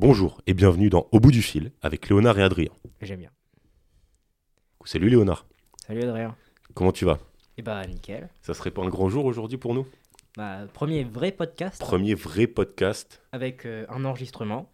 [0.00, 2.70] Bonjour et bienvenue dans Au bout du fil avec Léonard et Adrien.
[3.02, 3.30] J'aime bien.
[4.86, 5.46] Salut Léonard,
[5.86, 6.34] Salut Adrien.
[6.72, 7.18] comment tu vas?
[7.58, 8.30] Et bah nickel.
[8.40, 9.86] Ça serait pas un grand jour aujourd'hui pour nous?
[10.38, 14.72] Bah, premier vrai podcast Premier vrai podcast avec euh, un enregistrement.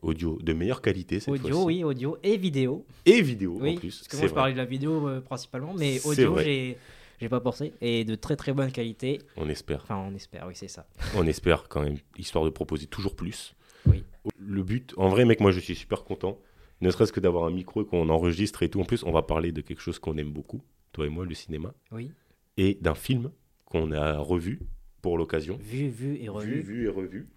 [0.00, 1.66] audio de meilleure qualité cette audio, fois-ci.
[1.66, 2.86] oui, audio et vidéo.
[3.04, 3.98] Et vidéo oui, en plus.
[3.98, 4.34] parce que moi je vrai.
[4.34, 6.78] parlais de la vidéo euh, principalement, mais audio j'ai
[7.20, 7.74] j'ai pas pensé.
[7.82, 9.20] Et de très très bonne qualité.
[9.36, 9.82] On espère.
[9.82, 10.86] Enfin, on espère, oui, c'est ça.
[11.14, 13.54] On espère quand même, histoire de proposer toujours plus.
[13.86, 14.02] Oui.
[14.38, 16.38] Le but, en vrai mec, moi je suis super content.
[16.80, 18.80] Ne serait-ce que d'avoir un micro et qu'on enregistre et tout.
[18.80, 20.62] En plus, on va parler de quelque chose qu'on aime beaucoup,
[20.92, 21.72] toi et moi, le cinéma.
[21.92, 22.10] Oui.
[22.56, 23.30] Et d'un film
[23.64, 24.60] qu'on a revu
[25.02, 25.56] pour l'occasion.
[25.60, 26.60] Vu, vu et Vu, revu.
[26.62, 27.28] vu et revu.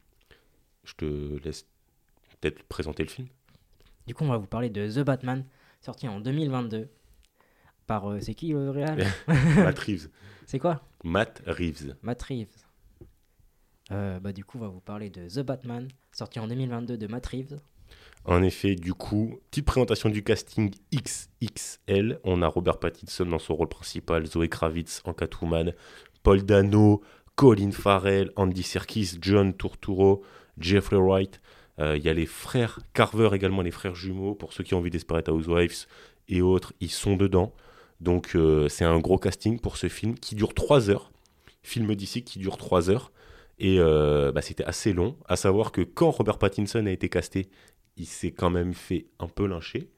[0.83, 1.65] Je te laisse
[2.39, 3.27] peut-être présenter le film.
[4.05, 5.45] Du coup, on va vous parler de The Batman,
[5.81, 6.87] sorti en 2022.
[7.87, 8.09] Par.
[8.09, 9.05] euh, c'est qui le réal
[9.57, 10.09] Matt Reeves.
[10.45, 10.81] C'est quoi?
[11.03, 11.95] Matt Reeves.
[12.01, 12.66] Matt Reeves.
[13.91, 17.07] Euh, bah, du coup, on va vous parler de The Batman, sorti en 2022 de
[17.07, 17.59] Matt Reeves.
[18.25, 22.19] En effet, du coup, petite présentation du casting XXL.
[22.25, 25.73] On a Robert Pattinson dans son rôle principal, Zoé Kravitz en Catwoman,
[26.23, 27.01] Paul Dano,
[27.35, 30.23] Colin Farrell, Andy Serkis, John Turturro,
[30.57, 31.39] Jeffrey Wright.
[31.79, 34.35] Euh, Il y a les frères Carver également, les frères jumeaux.
[34.35, 35.85] Pour ceux qui ont vu Desperate Housewives
[36.27, 37.53] et autres, ils sont dedans.
[38.01, 41.11] Donc euh, c'est un gros casting pour ce film qui dure 3 heures.
[41.63, 43.11] Film d'ici qui dure 3 heures.
[43.59, 45.17] Et euh, bah, c'était assez long.
[45.27, 47.49] À savoir que quand Robert Pattinson a été casté,
[47.95, 49.89] il s'est quand même fait un peu lyncher.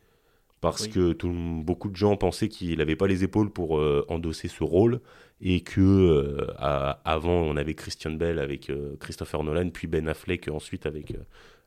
[0.61, 0.89] Parce Oui.
[0.89, 1.31] que tout,
[1.63, 5.01] beaucoup de gens pensaient qu'il n'avait pas les épaules pour euh, endosser ce rôle.
[5.41, 10.49] Et que euh, à- avant, on avait Christian Bell avec Christopher Nolan, puis Ben Affleck
[10.49, 11.13] ensuite avec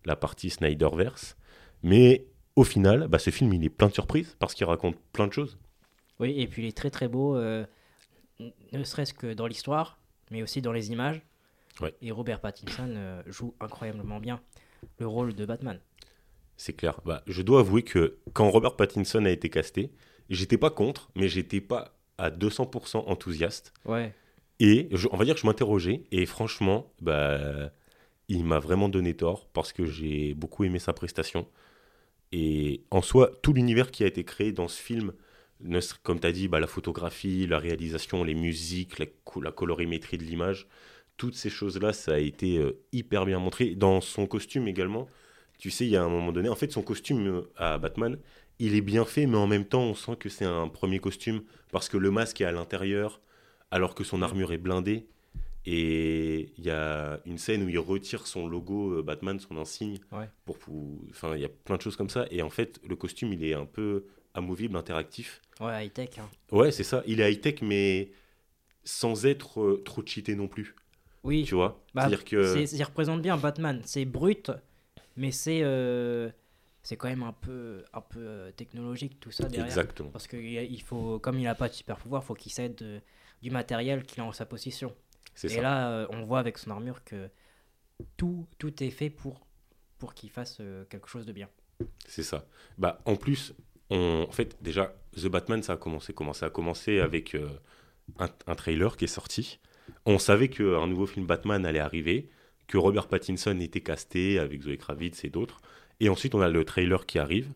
[0.04, 1.36] la partie Snyderverse.
[1.82, 5.26] Mais au final, bah, ce film, il est plein de surprises parce qu'il raconte plein
[5.26, 5.58] de choses.
[6.20, 7.36] Oui, et puis il est très très beau,
[8.38, 9.98] ne serait-ce que dans l'histoire,
[10.30, 11.22] mais aussi dans les images.
[11.80, 11.94] Ouais.
[12.02, 14.40] Et Robert Pattinson euh, joue incroyablement bien
[14.98, 15.78] le rôle de Batman.
[16.56, 17.00] C'est clair.
[17.04, 19.90] Bah, je dois avouer que quand Robert Pattinson a été casté,
[20.28, 23.72] j'étais pas contre, mais j'étais pas à 200% enthousiaste.
[23.84, 24.14] Ouais.
[24.60, 26.04] Et je- on va dire que je m'interrogeais.
[26.12, 27.70] Et franchement, bah,
[28.28, 31.48] il m'a vraiment donné tort parce que j'ai beaucoup aimé sa prestation.
[32.32, 35.12] Et en soi, tout l'univers qui a été créé dans ce film,
[36.02, 40.18] comme tu as dit, bah, la photographie, la réalisation, les musiques, la, co- la colorimétrie
[40.18, 40.66] de l'image,
[41.22, 43.76] toutes ces choses-là, ça a été euh, hyper bien montré.
[43.76, 45.06] Dans son costume également,
[45.56, 48.18] tu sais, il y a un moment donné, en fait, son costume euh, à Batman,
[48.58, 51.42] il est bien fait, mais en même temps, on sent que c'est un premier costume
[51.70, 53.20] parce que le masque est à l'intérieur,
[53.70, 55.06] alors que son armure est blindée.
[55.64, 59.98] Et il y a une scène où il retire son logo euh, Batman, son insigne.
[60.10, 60.28] Ouais.
[60.44, 62.26] Pour, pou- enfin, il y a plein de choses comme ça.
[62.32, 65.40] Et en fait, le costume, il est un peu amovible, interactif.
[65.60, 66.18] Ouais, high-tech.
[66.18, 66.28] hein.
[66.50, 67.04] Ouais, c'est ça.
[67.06, 68.10] Il est high-tech, mais
[68.82, 70.74] sans être euh, trop cheaté non plus.
[71.24, 72.66] Oui, Tu vois Bah, C'est-à-dire que.
[72.66, 73.80] c'est- ça représente bien Batman.
[73.84, 74.50] C'est brut,
[75.16, 76.30] mais c'est euh,
[76.82, 79.66] c'est quand même un peu, un peu euh, technologique tout ça derrière.
[79.66, 80.10] Exactement.
[80.10, 82.74] Parce que il il faut, comme il n'a pas de super pouvoir, faut qu'il s'aide
[82.76, 83.00] de-
[83.42, 84.94] du matériel qu'il a en sa possession.
[85.34, 85.62] C'est Et ça.
[85.62, 87.30] là, euh, on voit avec son armure que
[88.16, 89.46] tout, tout est fait pour,
[89.98, 91.48] pour qu'il fasse euh, quelque chose de bien.
[92.06, 92.46] C'est ça.
[92.78, 93.54] Bah, en plus,
[93.90, 94.26] on...
[94.28, 97.48] en fait, déjà, The Batman, ça a commencé comment Ça a commencé avec euh,
[98.18, 99.60] un, un trailer qui est sorti.
[100.06, 102.28] On savait qu'un nouveau film Batman allait arriver,
[102.66, 105.60] que Robert Pattinson était casté avec Zoe Kravitz et d'autres.
[106.00, 107.48] Et ensuite, on a le trailer qui arrive,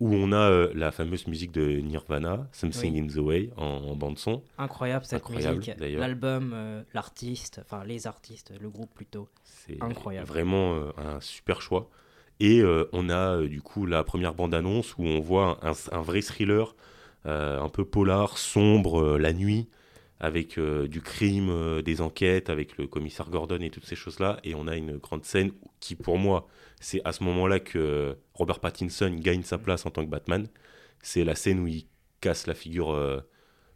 [0.00, 3.00] où on a euh, la fameuse musique de Nirvana, Something Oui.
[3.00, 4.42] in the Way, en, en bande-son.
[4.58, 6.00] Incroyable cette Incroyable, musique, d'ailleurs.
[6.00, 9.28] l'album, euh, l'artiste, enfin les artistes, le groupe plutôt.
[9.44, 10.26] C'est Incroyable.
[10.26, 11.88] vraiment euh, un super choix.
[12.38, 16.76] Et on a du coup la première bande-annonce où on voit un, un vrai thriller,
[17.24, 19.68] un peu polar, sombre, la nuit,
[20.20, 24.38] avec euh, du crime, euh, des enquêtes, avec le commissaire Gordon et toutes ces choses-là.
[24.44, 26.46] Et on a une grande scène qui, pour moi,
[26.80, 30.46] c'est à ce moment-là que Robert Pattinson gagne sa place en tant que Batman.
[31.02, 31.86] C'est la scène où il
[32.20, 33.20] casse la figure euh,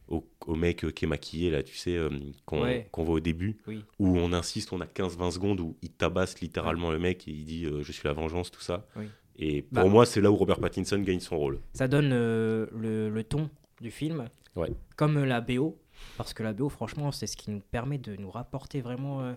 [0.08, 1.98] au, au mec qui est maquillé, là, tu sais,
[2.46, 2.88] qu'on Ouais.
[2.96, 3.84] voit au début Oui.
[3.98, 7.44] où on insiste, on a 15-20 secondes où il tabasse littéralement le mec et il
[7.44, 8.86] dit je suis la vengeance, tout ça.
[8.96, 9.04] Oui.
[9.36, 11.60] Et pour Bah, moi, c'est là où Robert Pattinson gagne son rôle.
[11.74, 13.50] Ça donne le, le ton
[13.80, 14.68] du film, Ouais.
[14.96, 15.78] comme la BO,
[16.16, 19.22] parce que la BO, franchement, c'est ce qui nous permet de nous rapporter vraiment.
[19.22, 19.34] euh,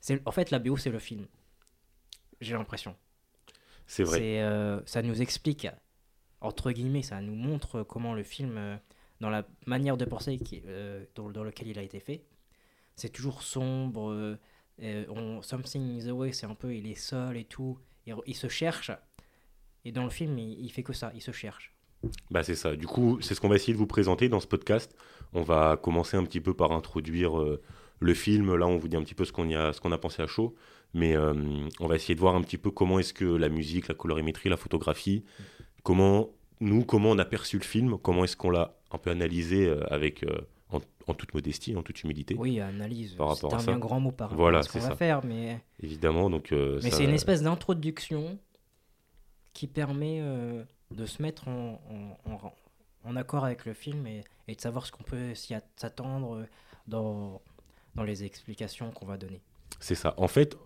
[0.00, 1.26] c'est- En fait, la BO, c'est le film.
[2.40, 2.96] J'ai l'impression.
[3.86, 4.18] C'est vrai.
[4.18, 5.66] C'est, euh, ça nous explique,
[6.40, 8.76] entre guillemets, ça nous montre comment le film, euh,
[9.20, 10.62] dans la manière de penser qui,
[11.14, 12.24] dans, dans lequel il a été fait,
[12.96, 14.38] c'est toujours sombre.
[14.80, 17.78] on, something is the way, c'est un peu, il est seul et tout.
[18.06, 18.90] Il, il se cherche.
[19.84, 21.74] Et dans le film, il, il fait que ça, il se cherche.
[22.30, 22.76] Bah c'est ça.
[22.76, 24.94] Du coup, c'est ce qu'on va essayer de vous présenter dans ce podcast.
[25.32, 27.60] On va commencer un petit peu par introduire euh,
[28.00, 28.54] le film.
[28.56, 30.26] Là, on vous dit un petit peu ce qu'on a, ce qu'on a pensé à
[30.26, 30.54] chaud.
[30.94, 31.34] Mais euh,
[31.78, 34.48] on va essayer de voir un petit peu comment est-ce que la musique, la colorimétrie,
[34.48, 35.24] la photographie,
[35.82, 36.30] comment
[36.60, 39.80] nous, comment on a perçu le film, comment est-ce qu'on l'a un peu analysé euh,
[39.92, 40.24] avec
[40.70, 42.34] en, en toute modestie, en toute humilité.
[42.38, 43.14] Oui, analyse.
[43.14, 43.70] Par rapport c'est à un ça.
[43.72, 46.50] bien grand mot par rapport Voilà, à ce qu'on c'est va faire, mais, Évidemment, donc.
[46.52, 48.38] mais ça- c'est une espèce d'introduction
[49.52, 50.20] qui permet
[50.90, 51.80] de se mettre en,
[52.26, 52.52] en- en-
[53.04, 56.36] en accord avec le film et, et de savoir ce qu'on peut s'y at- s'attendre
[56.36, 56.44] euh,
[56.86, 57.40] dans,
[57.94, 59.40] dans les explications qu'on va donner.
[59.78, 60.14] C'est ça.
[60.18, 60.56] En fait,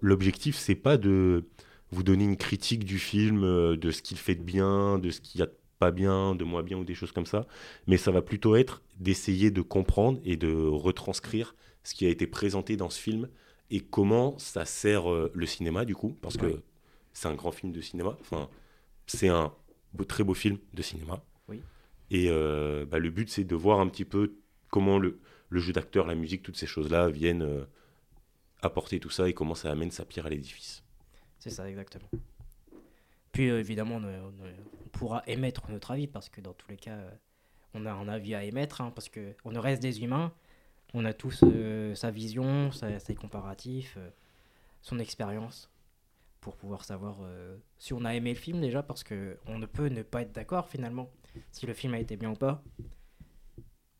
[0.00, 1.44] l'objectif, c'est pas de
[1.90, 5.20] vous donner une critique du film, euh, de ce qu'il fait de bien, de ce
[5.20, 7.46] qu'il y a de pas bien, de moins bien ou des choses comme ça,
[7.88, 12.26] mais ça va plutôt être d'essayer de comprendre et de retranscrire ce qui a été
[12.28, 13.28] présenté dans ce film
[13.70, 16.62] et comment ça sert euh, le cinéma du coup, parce que
[17.12, 18.16] c'est un grand film de cinéma.
[18.20, 18.48] Enfin,
[19.06, 19.52] c'est un
[19.94, 21.22] beau- très beau film de cinéma.
[21.48, 21.62] Oui.
[22.10, 24.36] Et euh, bah, le but, c'est de voir un petit peu
[24.70, 25.18] comment le,
[25.48, 27.64] le jeu d'acteur, la musique, toutes ces choses-là viennent euh,
[28.62, 30.82] apporter tout ça et comment ça amène sa pierre à l'édifice.
[31.38, 32.08] C'est ça, exactement.
[33.32, 34.32] Puis euh, évidemment, on, on-
[34.84, 36.98] on pourra émettre notre avis parce que dans tous les cas,
[37.74, 40.32] on a un avis à émettre hein, parce que on reste des humains.
[40.96, 41.42] On a tous
[41.94, 43.98] sa vision, sa- ses comparatifs,
[44.82, 45.68] son expérience
[46.44, 49.64] pour pouvoir savoir euh, si on a aimé le film déjà parce que on ne
[49.64, 51.10] peut ne pas être d'accord finalement
[51.50, 52.62] si le film a été bien ou pas.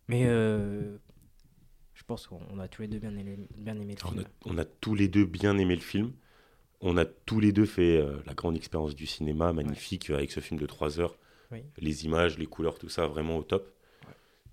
[0.08, 0.98] Mais euh,
[1.94, 4.24] je pense qu'on a tous les deux bien aimé, bien aimé le film.
[4.44, 6.12] on, a, on a tous les deux bien aimé le film.
[6.82, 10.40] On a tous les deux fait euh, la grande expérience du cinéma, magnifique, avec ce
[10.40, 11.16] film de 3 heures.
[11.50, 11.62] Oui.
[11.78, 13.74] Les images, les couleurs, tout ça, vraiment au top.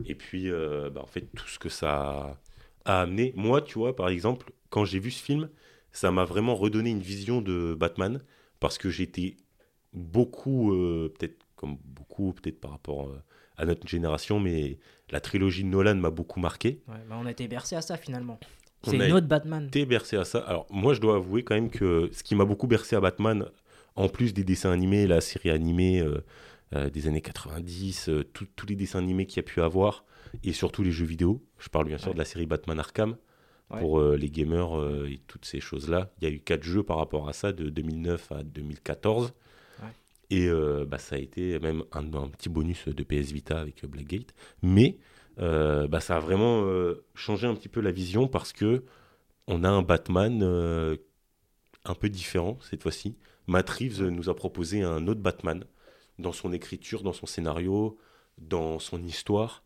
[0.05, 2.39] Et puis, bah, en fait, tout ce que ça
[2.85, 3.33] a amené.
[3.35, 5.49] Moi, tu vois, par exemple, quand j'ai vu ce film,
[5.91, 8.21] ça m'a vraiment redonné une vision de Batman,
[8.59, 9.37] parce que j'étais
[9.93, 13.21] beaucoup, euh, peut-être comme beaucoup, peut-être par rapport euh,
[13.57, 14.79] à notre génération, mais
[15.09, 16.81] la trilogie de Nolan m'a beaucoup marqué.
[16.87, 18.39] Ouais, bah, on a été bercé à ça finalement.
[18.83, 19.67] C'est a notre Batman.
[19.67, 20.39] été bercé à ça.
[20.39, 23.45] Alors, moi, je dois avouer quand même que ce qui m'a beaucoup bercé à Batman,
[23.95, 26.01] en plus des dessins animés, la série animée
[26.73, 30.03] euh, des années 90, euh, tout- tous les dessins animés qu'il y a pu avoir,
[30.43, 32.13] et surtout les jeux vidéo, je parle bien sûr Ouais.
[32.13, 33.17] de la série Batman Arkham,
[33.71, 33.79] Ouais.
[33.79, 36.11] pour euh, les gamers euh, et toutes ces choses-là.
[36.19, 39.33] Il y a eu quatre jeux par rapport à ça, de 2009 à 2014.
[39.81, 39.87] Ouais.
[40.29, 43.85] Et euh, bah, ça a été même un, un petit bonus de PS Vita avec
[43.85, 44.33] Blackgate.
[44.61, 44.97] Mais
[45.37, 46.63] bah, ça a vraiment
[47.15, 48.83] changé un petit peu la vision parce que
[49.47, 50.43] on a un Batman
[51.83, 53.15] un peu différent cette fois-ci.
[53.47, 55.63] Matt Reeves nous a proposé un autre Batman
[56.19, 57.97] dans son écriture, dans son scénario,
[58.37, 59.63] dans son histoire.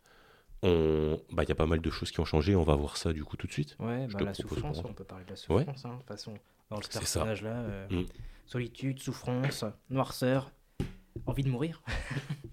[0.62, 2.96] On- bah, Il y a pas mal de choses qui ont changé, on va voir
[2.96, 3.76] ça du coup tout de suite.
[3.78, 5.62] Ouais, bah, la souffrance, on peut parler de la Ouais.
[5.64, 6.34] souffrance, hein, de toute façon.
[6.70, 8.04] Dans ce personnage-là, euh, Mm.
[8.46, 10.50] solitude, souffrance, noirceur,
[11.26, 11.82] envie de mourir.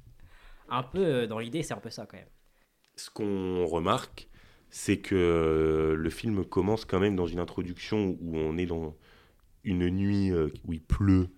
[0.70, 2.28] un peu, euh, dans l'idée, c'est un peu ça quand même.
[2.96, 4.28] Ce qu'on remarque,
[4.70, 8.96] c'est que le film commence quand même dans une introduction où on est dans
[9.64, 11.30] une nuit euh, où il pleut,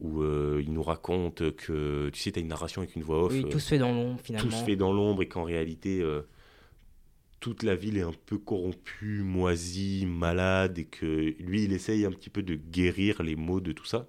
[0.00, 3.24] où euh, il nous raconte que, tu sais, tu as une narration avec une voix
[3.24, 4.50] off, oui, euh, tout se fait dans l'ombre tout finalement.
[4.50, 6.22] se fait dans l'ombre et qu'en réalité, euh,
[7.40, 12.10] toute la ville est un peu corrompue, moisie, malade, et que lui, il essaye un
[12.12, 14.08] petit peu de guérir les maux de tout ça,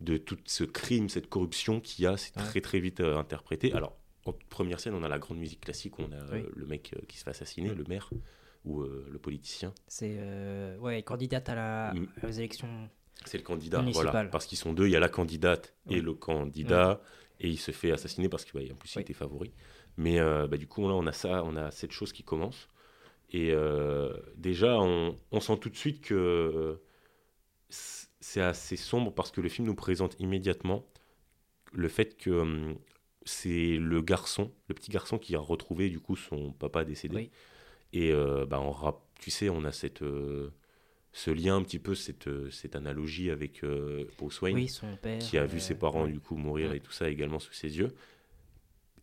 [0.00, 2.42] de tout ce crime, cette corruption qu'il y a, c'est Ouais.
[2.42, 3.72] très très vite euh, interprété.
[3.72, 3.96] Alors,
[4.26, 6.42] en première scène, on a la grande musique classique, où on a euh, Oui.
[6.56, 8.10] le mec euh, qui se fait assassiner, le maire,
[8.64, 9.72] ou euh, le politicien.
[9.86, 12.06] C'est euh, ouais, candidate à la, Mm.
[12.26, 12.88] aux élections.
[13.24, 14.12] C'est le candidat, Municipal.
[14.12, 14.28] voilà.
[14.28, 16.00] Parce qu'ils sont deux, il y a la candidate et Oui.
[16.00, 17.00] le candidat,
[17.40, 19.02] et il se fait assassiner parce qu'en plus il Oui.
[19.02, 19.52] était favori.
[19.96, 22.68] Mais euh, bah, du coup, là, on a ça, on a cette chose qui commence.
[23.30, 26.80] Et euh, déjà, on, on sent tout de suite que
[27.68, 30.84] c'est assez sombre parce que le film nous présente immédiatement
[31.72, 32.78] le fait que hum,
[33.24, 37.30] c'est le garçon, le petit garçon qui a retrouvé du coup son papa décédé.
[37.92, 38.74] Et euh, bah, on
[39.18, 40.52] tu sais, on a cette, euh,
[41.16, 44.96] ce lien un petit peu, cette, euh, cette analogie avec euh, Bruce Wayne Oui, son
[44.96, 45.20] père.
[45.20, 46.10] qui a vu euh, ses parents ouais.
[46.12, 46.78] du coup mourir Ouais.
[46.78, 47.94] et tout ça également sous ses yeux.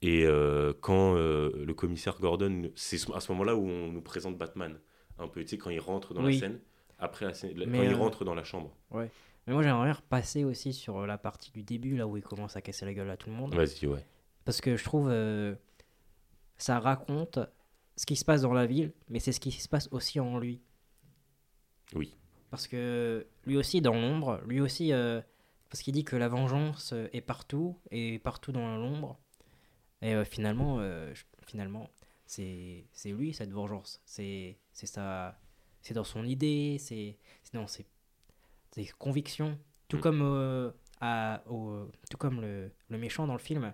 [0.02, 4.78] Et euh, quand le commissaire Gordon, c'est à ce moment-là où on nous présente Batman,
[5.20, 6.34] un peu, tu sais, quand il rentre dans Oui.
[6.34, 6.60] la scène,
[7.00, 8.76] après la scène- Mais, quand il rentre dans la chambre.
[8.92, 12.62] Mais moi, j'aimerais repasser aussi sur la partie du début, là où il commence à
[12.62, 13.54] casser la gueule à tout le monde.
[13.56, 14.06] Vas-y, ouais.
[14.44, 15.56] Parce que je trouve euh,
[16.58, 17.40] ça raconte
[17.96, 20.38] ce qui se passe dans la ville, mais c'est ce qui se passe aussi en
[20.40, 20.62] lui.
[21.96, 22.16] Oui.
[22.50, 25.22] Parce que lui aussi dans l'ombre, lui aussi, euh,
[25.70, 29.18] parce qu'il dit que la vengeance euh, est partout et partout dans l'ombre.
[30.02, 31.14] Et euh, finalement, euh,
[31.46, 31.90] finalement,
[32.26, 34.02] c'est c'est lui cette vengeance.
[34.06, 35.40] C'est c'est ça,
[35.82, 37.18] c'est dans son idée, c'est
[37.54, 37.86] dans ses,
[38.72, 39.58] ses convictions.
[39.88, 40.02] Tout Mm.
[40.02, 43.74] comme à, au- tout comme le, le méchant dans le film,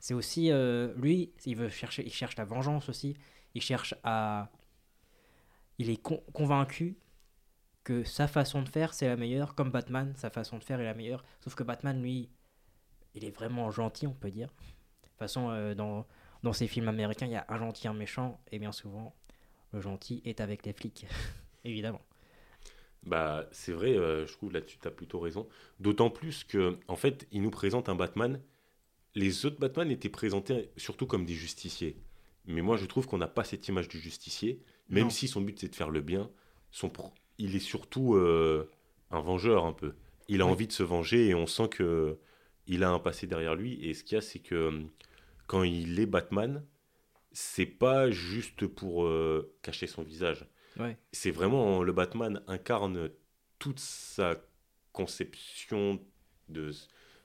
[0.00, 0.50] c'est aussi
[0.96, 1.32] lui.
[1.46, 3.16] Il veut chercher, il cherche la vengeance aussi.
[3.54, 4.50] Il cherche à,
[5.78, 6.96] il est con- convaincu
[7.88, 10.84] que sa façon de faire, c'est la meilleure, comme Batman, sa façon de faire est
[10.84, 11.24] la meilleure.
[11.42, 12.28] Sauf que Batman, lui,
[13.14, 14.48] il est vraiment gentil, on peut dire.
[14.48, 16.06] De toute façon, euh, dans,
[16.42, 19.14] dans ces films américains, il y a un gentil, un méchant, et bien souvent,
[19.72, 21.06] le gentil est avec les flics,
[21.64, 22.02] évidemment.
[23.04, 25.48] Bah, c'est vrai, euh, je trouve là-dessus, tu as plutôt raison.
[25.80, 28.40] D'autant plus que, en fait, il nous présente un Batman.
[29.14, 32.00] Les autres Batman étaient présentés surtout comme des justiciers.
[32.46, 34.62] Mais moi, je trouve qu'on n'a pas cette image du justicier.
[34.88, 35.10] Même Non.
[35.10, 36.30] si son but, c'est de faire le bien,
[36.70, 38.70] son pro- il est surtout euh,
[39.10, 39.94] un vengeur un peu.
[40.28, 40.52] Il a Oui.
[40.52, 42.18] envie de se venger et on sent que
[42.66, 43.82] il a un passé derrière lui.
[43.84, 44.90] Et ce qu'il y a, c'est que hum,
[45.46, 46.64] quand il est Batman,
[47.32, 50.46] c'est pas juste pour euh, cacher son visage
[50.78, 50.96] Ouais.
[51.12, 53.10] c'est vraiment le Batman incarne
[53.58, 54.36] toute sa
[54.92, 56.00] conception
[56.48, 56.70] de,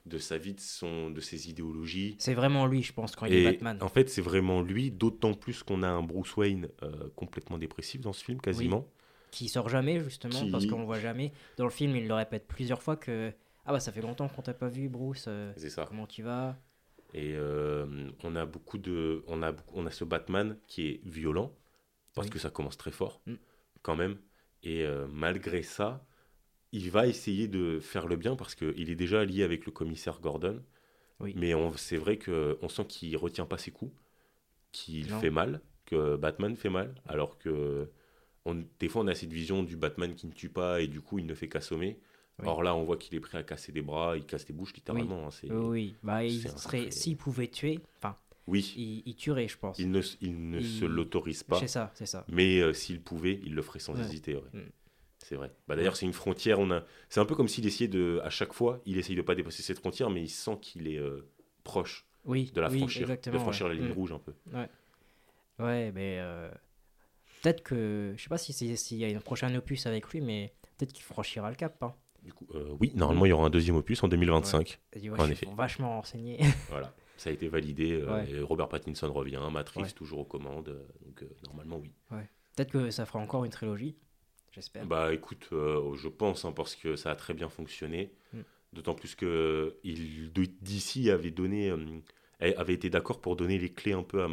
[0.06, 2.16] de sa vie, de, son, de ses idéologies.
[2.20, 3.78] C'est vraiment lui, je pense, quand il Et est Batman.
[3.82, 8.02] en fait, c'est vraiment lui, d'autant plus qu'on a un Bruce Wayne euh, complètement dépressif
[8.02, 8.88] dans ce film, quasiment.
[9.34, 11.32] Qui sort jamais, justement, Qui- parce qu'on le voit jamais.
[11.58, 13.34] Dans le film, il le répète plusieurs fois que.
[13.66, 15.26] Ah bah, ça fait longtemps qu'on t'a pas vu, Bruce.
[15.28, 15.86] euh, C'est ça.
[15.88, 16.56] comment tu vas?
[17.16, 21.52] Et euh, on a beaucoup de, on a, on a ce Batman qui est violent
[22.14, 22.32] parce Oui.
[22.34, 23.34] que ça commence très fort, Mm.
[23.82, 24.18] quand même.
[24.62, 26.06] Et euh, malgré ça,
[26.72, 30.20] il va essayer de faire le bien parce qu'il est déjà lié avec le commissaire
[30.22, 30.62] Gordon.
[31.20, 31.34] Oui.
[31.36, 33.94] Mais c'est vrai que on sent qu'il retient pas ses coups,
[34.72, 37.90] qu'il fait mal, que Batman fait mal, alors que
[38.46, 41.02] on, des fois on a cette vision du Batman qui ne tue pas et du
[41.02, 41.98] coup il ne fait qu'assommer.
[42.40, 42.46] Oui.
[42.48, 44.74] Or là, on voit qu'il est prêt à casser des bras, il casse des bouches
[44.74, 45.28] littéralement.
[45.28, 45.96] hein, c'est- Oui, oui.
[46.02, 46.90] Bah, il serait.
[46.90, 48.74] S'il pouvait tuer, enfin, oui.
[48.76, 49.78] il, il tuerait, je pense.
[49.78, 52.26] Il ne, il ne Il- se l'autorise pas, C'est ça, c'est ça.
[52.28, 54.02] mais euh, s'il pouvait, il le ferait sans Ouais.
[54.02, 54.36] hésiter.
[54.36, 54.42] ouais.
[54.52, 54.62] Mm.
[55.20, 55.52] C'est vrai.
[55.68, 56.60] Bah, D'ailleurs, c'est une frontière.
[56.60, 56.84] On a...
[57.08, 58.20] C'est un peu comme s'il essayait de.
[58.24, 60.98] À chaque fois, il essaye de pas dépasser cette frontière, mais il sent qu'il est
[60.98, 61.30] euh,
[61.64, 63.74] proche Oui, de la oui, franchir, de franchir ouais.
[63.76, 63.94] la ligne Mm.
[63.94, 64.34] rouge un peu.
[65.60, 66.50] Ouais, mais euh,
[67.44, 68.14] peut-être que.
[68.18, 71.04] Je sais pas si s'il y a une prochaine opus avec lui, mais peut-être qu'il
[71.04, 71.82] franchira le cap.
[71.84, 71.94] Hein.
[72.24, 74.80] Du coup, euh, oui, normalement, il y aura un deuxième opus en 2025.
[74.96, 75.46] Il dit, ouais, En je effet.
[75.46, 76.40] suis vachement renseigné.
[76.70, 76.96] Voilà.
[77.18, 77.92] Ça a été validé.
[77.92, 78.32] euh, Ouais.
[78.32, 79.38] et Robert Pattinson revient.
[79.84, 79.92] Ouais.
[79.92, 80.70] toujours aux commandes.
[80.70, 81.92] euh, Donc, normalement, oui.
[82.56, 83.96] peut-être que ça fera encore une trilogie.
[84.52, 84.86] J'espère.
[84.86, 88.14] Bah écoute, je pense, hein, parce que ça a très bien fonctionné.
[88.34, 88.40] Mm.
[88.74, 90.32] D'autant plus que il,
[90.62, 91.72] DC avait donné,
[92.40, 94.28] avait été d'accord pour donner les clés un peu à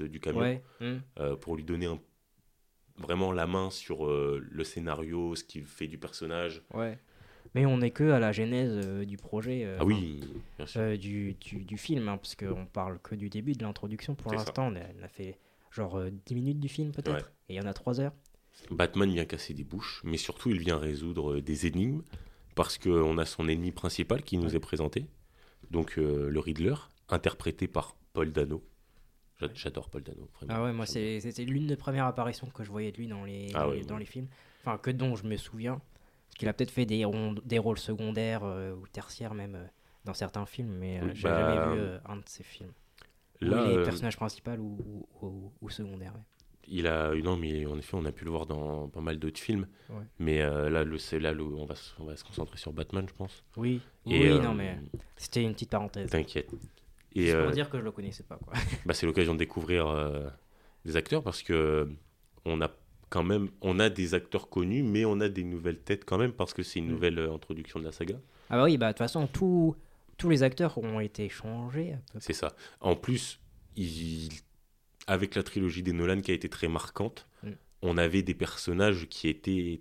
[0.00, 0.62] euh, du camion, ouais.
[0.80, 0.98] hmm.
[1.18, 2.00] euh, pour lui donner un-
[3.00, 6.62] vraiment la main sur euh, le scénario, ce qu'il fait du personnage.
[6.74, 6.98] Ouais.
[7.54, 9.64] Mais on n'est que à la genèse euh, du projet.
[9.64, 10.20] euh, ah oui,
[10.56, 10.98] bien enfin, sûr.
[10.98, 14.68] du, du, du film, hein, parce qu'on parle que du début, de l'introduction pour l'instant.
[14.72, 15.38] On, a- on a fait
[15.72, 17.24] genre euh, 10 minutes du film peut-être.
[17.26, 17.32] Ouais.
[17.48, 18.12] Et il y en a 3 heures.
[18.70, 22.02] Batman vient casser des bouches, mais surtout il vient résoudre des énigmes,
[22.54, 24.56] parce qu'on a son ennemi principal qui nous Ouais.
[24.56, 25.06] est présenté,
[25.70, 26.74] donc le Riddler,
[27.08, 28.62] interprété par Paul Dano.
[29.40, 30.54] J'a- J'adore Paul Dano, vraiment.
[30.54, 33.24] Ah ouais, moi c'est- c'était l'une des premières apparitions que je voyais de lui dans
[33.24, 34.00] les, Ah dans, ouais, les, dans ouais.
[34.00, 34.28] les films.
[34.60, 35.80] Enfin, que dont je me souviens.
[36.28, 39.64] Parce qu'il a peut-être fait des, rôles secondaires euh, ou tertiaires même euh,
[40.04, 42.72] dans certains films, mais euh, j'ai bah, jamais vu euh, un de ces films.
[43.40, 44.78] Là, où il est personnage principal ou,
[45.22, 46.12] ou, ou- ou secondaire.
[46.14, 46.20] ouais.
[46.72, 49.40] Il a non mais en effet on a pu le voir dans pas mal d'autres
[49.40, 49.66] films
[50.20, 53.06] mais là le c'est là le- on va se- on va se concentrer sur Batman
[53.08, 54.78] je pense Oui, et oui, non, mais
[55.16, 56.10] c'était une petite parenthèse.
[56.10, 56.48] t'inquiète
[57.14, 58.36] et Juste euh, pour dire que je le connaissais pas.
[58.36, 58.54] Quoi.
[58.86, 60.28] bah, c'est l'occasion de découvrir euh,
[60.84, 61.88] des acteurs parce que
[62.44, 62.70] on a
[63.08, 66.32] quand même on a des acteurs connus mais on a des nouvelles têtes quand même
[66.32, 66.90] parce que c'est une Mm.
[66.92, 68.14] nouvelle euh, introduction de la saga
[68.48, 69.74] Ah bah oui, bah de toute façon, tous
[70.16, 71.96] tous les acteurs ont été changés.
[72.18, 73.40] c'est ça en plus
[73.76, 74.28] il-
[75.06, 77.50] avec la trilogie des Nolan qui a été très marquante Mm.
[77.82, 79.80] on avait des personnages qui étaient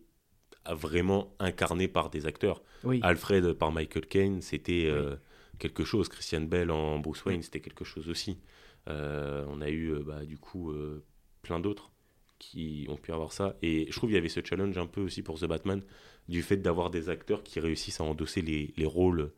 [0.69, 5.15] vraiment incarnés par des acteurs Oui, Alfred par Michael Caine, c'était euh,
[5.59, 6.09] quelque chose.
[6.09, 8.39] Christian Bell en Bruce Wayne, c'était quelque chose aussi.
[8.87, 11.03] Euh, on a eu euh, bah, du coup euh,
[11.43, 11.91] plein d'autres
[12.39, 13.55] qui ont pu avoir ça.
[13.61, 15.83] Et je trouve qu'il y avait ce challenge un peu aussi pour The Batman
[16.29, 19.31] du fait d'avoir des acteurs qui réussissent à endosser les, les rôles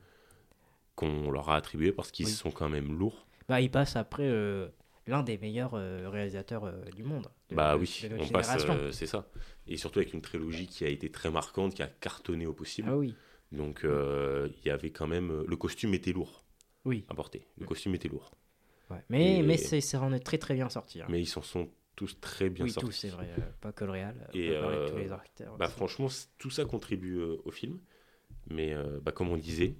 [0.96, 2.32] qu'on leur a attribués parce qu'ils Oui.
[2.32, 3.26] sont quand même lourds.
[3.50, 4.68] bah il passe après euh,
[5.08, 7.28] l'un des meilleurs réalisateurs du monde.
[7.50, 8.92] de- bah oui, on passe, génération.
[8.92, 9.28] c'est ça.
[9.68, 12.88] Et surtout avec une trilogie qui a été très marquante, qui a cartonné au possible.
[12.92, 13.16] Ah oui,
[13.52, 15.44] Donc euh, il y avait quand même...
[15.48, 16.44] Le costume était lourd
[16.86, 17.06] oui.
[17.10, 17.46] à porter.
[17.58, 18.32] Le costume était lourd.
[18.90, 19.04] Ouais.
[19.10, 21.02] Mais, Et- mais c'est c'est en est très très bien sorti.
[21.02, 21.08] hein.
[21.10, 22.88] mais ils s'en sont tous très bien oui, sortis.
[22.88, 23.30] tous, c'est vrai.
[23.38, 25.58] euh, pas que le euh, Et, euh, tous les acteurs.
[25.58, 27.80] Bah, franchement, tout ça contribue euh, au film.
[28.50, 29.76] Mais euh, bah, comme on disait,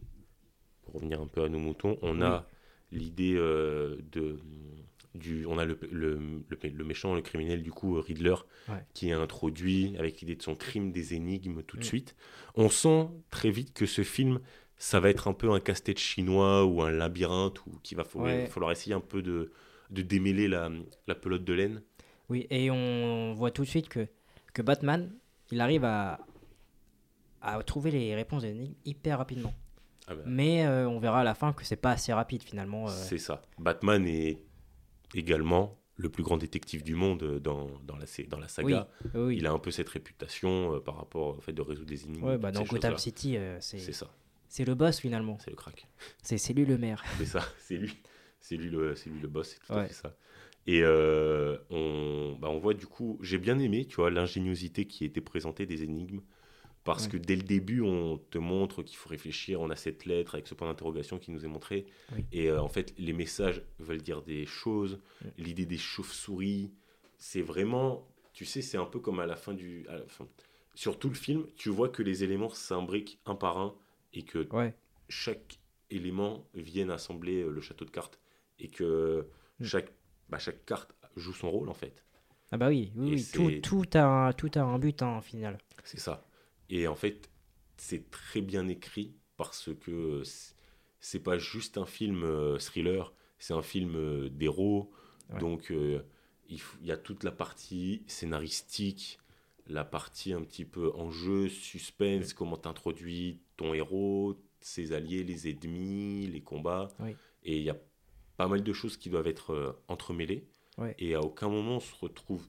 [0.84, 2.48] pour revenir un peu à nos moutons, on a
[2.92, 4.38] l'idée euh, de.
[5.14, 6.16] Du, on a le, le,
[6.48, 8.36] le, le méchant, le criminel, du coup, Riddler,
[8.70, 8.84] Ouais.
[8.94, 11.86] qui est introduit avec l'idée de son crime, des énigmes, tout de Mm.
[11.86, 12.16] suite.
[12.56, 14.40] On sent très vite que ce film,
[14.78, 18.32] ça va être un peu un casse-tête chinois ou un labyrinthe, ou qu'il va falloir,
[18.34, 18.46] Ouais.
[18.48, 19.52] falloir essayer un peu de,
[19.90, 20.70] de démêler la,
[21.08, 21.82] la pelote de laine.
[22.30, 24.08] Oui, et on voit tout de suite que,
[24.54, 25.12] que Batman,
[25.52, 26.26] il arrive à,
[27.42, 29.54] à trouver les réponses des énigmes hyper rapidement.
[30.08, 32.88] Ah bah, Mais euh, on verra à la fin que c'est pas assez rapide finalement.
[32.88, 32.92] euh.
[32.92, 33.42] C'est ça.
[33.60, 34.38] Batman est
[35.14, 38.88] également le plus grand détective du monde euh, dans, dans, la, dans la saga.
[39.14, 39.38] Oui, oui.
[39.38, 42.24] Il a un peu cette réputation euh, par rapport au fait de résoudre des énigmes.
[42.24, 42.98] Ouais, bah, dans Gotham.
[42.98, 44.12] City, euh, C'est c'est ça,
[44.48, 45.38] c'est le boss finalement.
[45.44, 45.88] c'est le crack.
[46.24, 47.04] C'est c'est lui le maire.
[47.18, 47.94] C'est ça, c'est lui.
[48.40, 49.88] C'est lui le, c'est lui le boss, c'est tout à Ouais.
[49.88, 50.16] fait ça.
[50.66, 55.06] Et euh, on, bah, on voit du coup, j'ai bien aimé, tu vois, l'ingéniosité qui
[55.06, 56.22] était présentée des énigmes.
[56.84, 59.62] Parce que dès le début, on te montre qu'il faut réfléchir.
[59.62, 61.86] On a cette lettre avec ce point d'interrogation qui nous est montré.
[62.16, 62.26] Oui.
[62.32, 65.00] Et euh, en fait, les messages veulent dire des choses.
[65.38, 66.72] L'idée des chauves-souris,
[67.20, 69.86] c'est vraiment, tu sais, c'est un peu comme à la fin du.
[69.90, 70.28] à la fin.
[70.74, 73.76] Sur tout le film, tu vois que les éléments s'imbriquent un par un
[74.14, 74.74] et que Ouais.
[75.08, 75.60] chaque
[75.92, 78.20] élément vienne assembler euh, le château de cartes
[78.58, 79.28] et que
[79.60, 79.66] Mm.
[79.66, 79.92] chaque,
[80.30, 82.04] bah, chaque carte joue son rôle en fait.
[82.52, 83.24] Ah bah oui, oui.
[83.62, 85.58] Tout, a un, tout a un but hein, en final.
[85.84, 86.26] C'est ça.
[86.72, 87.30] Et en fait,
[87.78, 90.24] c'est très bien écrit parce que
[91.00, 94.92] c'est- pas juste un film euh, thriller, c'est un film euh, d'héros.
[95.30, 95.40] Ouais.
[95.40, 96.02] Donc euh,
[96.48, 99.20] il, y a toute la partie scénaristique,
[99.68, 106.28] la partie un petit peu enjeu, suspense, comment t'introduis ton héros, ses alliés, les ennemis,
[106.28, 106.90] les combats.
[107.44, 107.78] Et il y a
[108.38, 110.48] pas mal de choses qui doivent être euh, entremêlées.
[110.78, 110.96] Ouais.
[111.00, 112.48] Et à aucun moment on se retrouve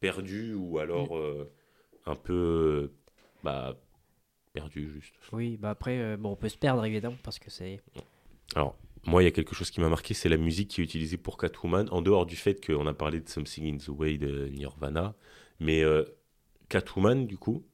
[0.00, 1.52] perdu ou alors euh,
[2.06, 2.92] un peu
[3.42, 3.76] bah,
[4.52, 5.14] perdu juste.
[5.32, 7.80] Oui, bah après, euh, bon, on peut se perdre évidemment parce que c'est.
[8.54, 10.84] Alors, moi, il y a quelque chose qui m'a marqué, c'est la musique qui est
[10.84, 14.18] utilisée pour Catwoman, en dehors du fait qu'on a parlé de Something in the Way
[14.18, 15.14] de Nirvana,
[15.60, 16.04] mais euh,
[16.68, 17.64] Catwoman, du coup,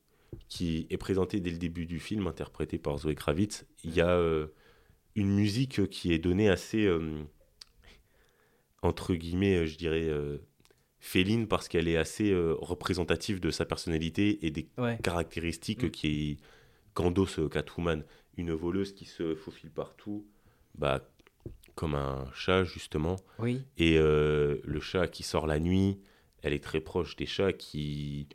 [0.49, 4.11] qui est présentée dès le début du film, interprétée par Zoé Kravitz, il y a
[4.11, 4.49] euh,
[5.15, 6.89] une musique qui est donnée assez,
[8.83, 10.11] entre guillemets, je dirais,
[11.07, 15.91] féline, parce qu'elle est assez euh, représentative de sa personnalité et des Ouais, caractéristiques Mm.
[15.91, 16.39] qui
[16.95, 18.05] qu'endosse euh, Catwoman.
[18.39, 20.27] Une voleuse qui se faufile partout,
[20.75, 21.07] bah,
[21.75, 23.17] comme un chat justement.
[23.39, 26.01] oui, Et euh, le chat qui sort la nuit,
[26.43, 28.27] elle est très proche des chats qui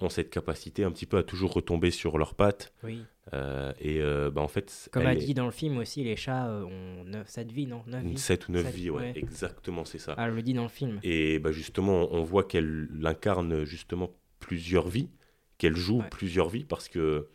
[0.00, 2.72] ont cette capacité un petit peu à toujours retomber sur leurs pattes.
[2.82, 3.02] oui.
[3.34, 6.14] Euh, et euh, bah, en fait, Comme a est- dit dans le film aussi, les
[6.14, 7.82] chats euh, ont 9, 7 vies, non?
[7.88, 8.18] 9 une vies?
[8.18, 9.12] 7 ou 9 Sept, vies, ouais, ouais.
[9.16, 10.14] exactement, c'est ça.
[10.16, 11.00] Ah, elle le dit dans le film.
[11.02, 15.10] Et bah, justement, on voit qu'elle incarne justement plusieurs vies,
[15.58, 16.08] qu'elle joue Ouais.
[16.08, 17.26] plusieurs vies parce que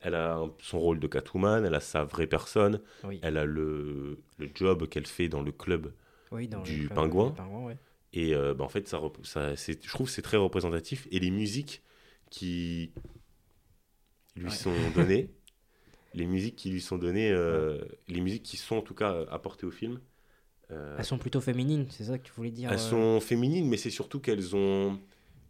[0.00, 4.18] elle a son rôle de Catwoman, elle a sa vraie personne, Oui, elle a le,
[4.38, 5.92] le job qu'elle fait dans le club.
[6.32, 7.26] oui dans le du club, pingouin.
[7.28, 7.76] du pingouin, ouais.
[8.14, 11.06] Et euh, bah, en fait, ça, ça, je trouve que c'est très représentatif.
[11.10, 11.82] Et les musiques
[12.34, 12.92] qui
[14.36, 14.50] lui Ouais.
[14.50, 15.30] sont données,
[16.14, 19.66] les musiques qui lui sont données, euh, les musiques qui sont en tout cas apportées
[19.66, 20.00] au film,
[20.70, 23.68] euh, Elles sont plutôt féminines, c'est ça que tu voulais dire elles euh, sont féminines,
[23.68, 24.98] mais c'est surtout qu'elles ont.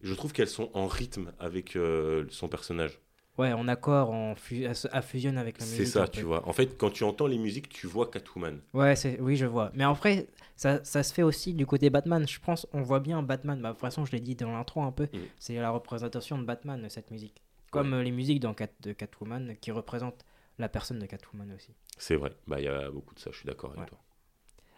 [0.03, 3.01] Je trouve qu'elles sont en rythme avec euh, son personnage.
[3.37, 5.79] Ouais, en accord, en fu- elles se- elles fusionnent avec la musique.
[5.87, 6.11] C'est ça, peu.
[6.13, 6.47] tu vois.
[6.49, 8.61] En fait, quand tu entends les musiques, tu vois Catwoman.
[8.73, 9.73] Ouais, oui, je vois.
[9.75, 12.27] Mais après, ça, ça se fait aussi du côté Batman.
[12.29, 13.61] Je pense, on voit bien Batman.
[13.61, 15.05] Bah, de toute façon, je l'ai dit dans l'intro un peu.
[15.13, 15.19] Mm.
[15.41, 17.43] C'est la représentation de Batman, cette musique.
[17.73, 20.25] Comme euh, les musiques dans Cat, de Catwoman qui représentent
[20.59, 21.75] la personne de Catwoman aussi.
[21.99, 22.31] C'est vrai.
[22.47, 23.31] Bah, il y a beaucoup de ça.
[23.33, 23.89] Je suis d'accord avec Ouais.
[23.89, 23.99] toi.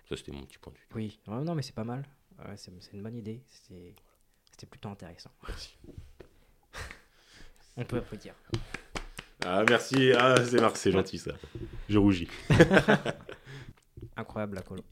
[0.08, 0.86] Ça, c'était mon petit point de vue.
[0.94, 2.06] Oui, Ouais, non, mais c'est pas mal.
[2.56, 3.42] C'est, une bonne idée.
[3.50, 5.30] C'était plutôt intéressant.
[5.46, 5.76] Merci.
[7.76, 8.34] On peut applaudir.
[9.44, 10.12] Ah, merci.
[10.16, 11.32] Ah, c'est Marc, c'est gentil ça.
[11.88, 12.28] Je rougis.
[14.16, 14.82] Incroyable la colo.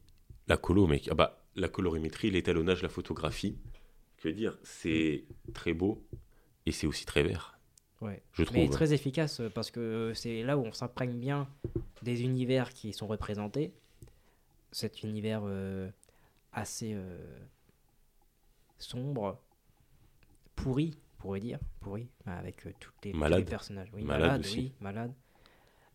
[0.47, 1.07] La colo, mec.
[1.11, 3.57] Ah bah, la colorimétrie, l'étalonnage, la photographie.
[4.17, 6.05] Que dire C'est très beau
[6.65, 7.59] et c'est aussi très vert,
[8.01, 8.23] Ouais.
[8.33, 8.57] je trouve.
[8.57, 11.47] Mais très efficace euh, parce que euh, c'est là où on s'imprègne bien
[12.01, 13.73] des univers qui sont représentés.
[14.71, 15.89] Cet univers euh,
[16.51, 17.17] assez euh,
[18.79, 19.39] sombre,
[20.55, 23.89] pourri, pourrait dire, pourri, bah, avec euh, les, tous les personnages.
[23.93, 24.57] Oui, Malade malade, aussi.
[24.57, 25.13] oui, malade.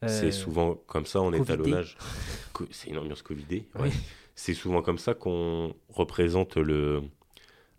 [0.06, 1.96] C'est Euh, souvent comme ça en étalonnage.
[2.70, 3.68] C'est une ambiance Covidée.
[3.78, 3.90] Oui.
[4.35, 7.02] C'est souvent comme ça qu'on représente le,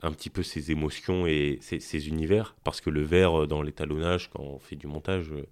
[0.03, 2.55] un petit peu ses émotions et ses, ses univers.
[2.63, 5.45] Parce que le vert, euh, dans l'étalonnage, quand on fait du montage, euh,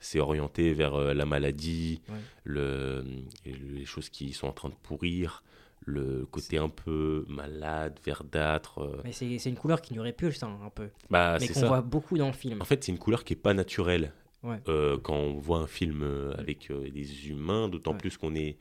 [0.00, 2.14] c'est orienté vers la maladie, Ouais.
[2.44, 3.04] le,
[3.44, 5.42] les choses qui sont en train de pourrir,
[5.86, 8.78] le côté un peu malade, verdâtre.
[8.78, 9.00] euh.
[9.04, 12.16] Mais c'est une couleur qui nous répulse hein, un peu, Bah, mais qu'on voit beaucoup
[12.18, 12.60] dans le film.
[12.62, 14.12] En fait, c'est une couleur qui est pas naturelle.
[14.42, 14.58] Ouais.
[14.68, 17.98] Euh, quand on voit un film euh, avec euh, des humains, d'autant Ouais.
[17.98, 18.58] plus qu'on est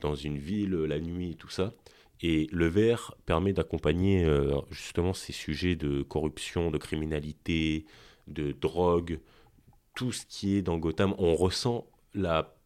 [0.00, 1.74] dans une ville, la nuit et tout ça.
[2.20, 7.84] Et le vert permet d'accompagner euh, justement ces sujets de corruption, de criminalité,
[8.26, 9.20] de drogue,
[9.94, 11.14] tout ce qui est dans Gotham.
[11.18, 12.56] On ressent la,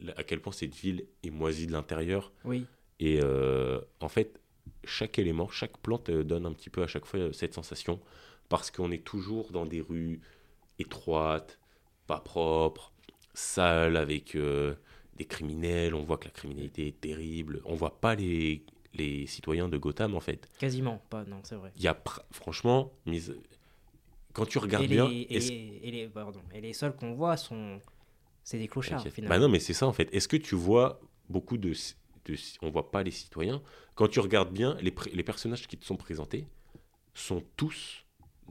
[0.00, 2.32] la- à quel point cette ville est moisie de l'intérieur.
[2.44, 2.66] Oui,
[3.00, 4.40] Et euh, en fait,
[4.84, 8.00] chaque élément, chaque plante euh, donne un petit peu à chaque fois euh, cette sensation,
[8.48, 10.20] parce qu'on est toujours dans des rues
[10.78, 11.58] étroites,
[12.06, 12.92] pas propre,
[13.34, 14.74] sale, avec euh,
[15.16, 15.94] des criminels.
[15.94, 17.60] On voit que la criminalité est terrible.
[17.64, 20.48] On voit pas les, les citoyens de Gotham, en fait.
[20.58, 21.72] Quasiment pas, non, c'est vrai.
[21.76, 22.00] Il y a,
[22.30, 23.34] franchement, mise...
[24.32, 25.08] quand tu regardes Et bien.
[25.08, 27.80] les, et, les, et les- pardon, et les seuls qu'on voit sont.
[28.44, 29.12] C'est des clochards, Ok.
[29.12, 29.36] finalement.
[29.36, 30.12] Bah non, mais c'est ça en fait.
[30.12, 31.72] Est-ce que tu vois beaucoup de,
[32.26, 33.62] de- On voit pas les citoyens.
[33.94, 36.46] Quand tu regardes bien, les, les personnages qui te sont présentés
[37.14, 38.04] sont tous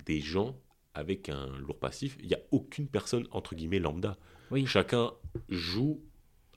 [0.05, 0.55] des gens
[0.93, 2.17] avec un lourd passif.
[2.21, 4.17] Il n'y a aucune personne, entre guillemets, lambda.
[4.51, 4.65] Oui.
[4.65, 5.11] Chacun
[5.49, 6.01] joue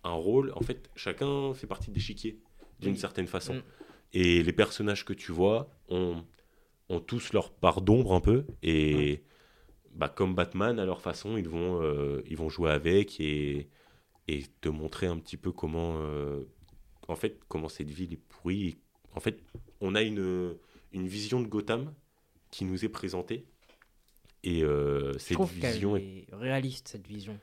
[0.03, 0.53] un rôle.
[0.57, 2.41] En fait, chacun fait partie de l'échiquier,
[2.81, 2.99] d'une Oui.
[2.99, 3.55] certaine façon.
[3.55, 3.63] Mm.
[4.13, 6.25] Et les personnages que tu vois ont,
[6.89, 8.45] ont tous leur part d'ombre un peu.
[8.63, 9.23] Et
[9.93, 13.69] bah, comme Batman, à leur façon, ils vont, euh, ils vont jouer avec et,
[14.29, 16.45] et te montrer un petit peu comment, euh,
[17.09, 18.77] en fait, comment cette ville est pourrie.
[19.15, 19.41] En fait,
[19.81, 20.57] on a une,
[20.93, 21.93] une vision de Gotham
[22.51, 23.47] qui nous est présentée.
[24.43, 26.27] Et euh, cette vision est...
[26.33, 27.39] réaliste, cette vision.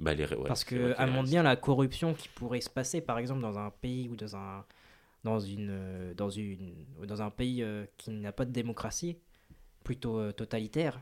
[0.00, 3.58] bah, ouais, Parce que montre bien la corruption qui pourrait se passer, par exemple, dans
[3.58, 4.64] un pays ou dans un,
[5.24, 6.74] dans une, euh, dans une,
[7.06, 9.18] dans un pays euh, qui n'a pas de démocratie,
[9.84, 11.00] plutôt euh, totalitaire,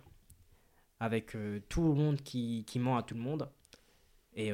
[1.00, 1.34] avec
[1.70, 3.48] tout le monde qui, qui ment à tout le monde.
[4.34, 4.52] Et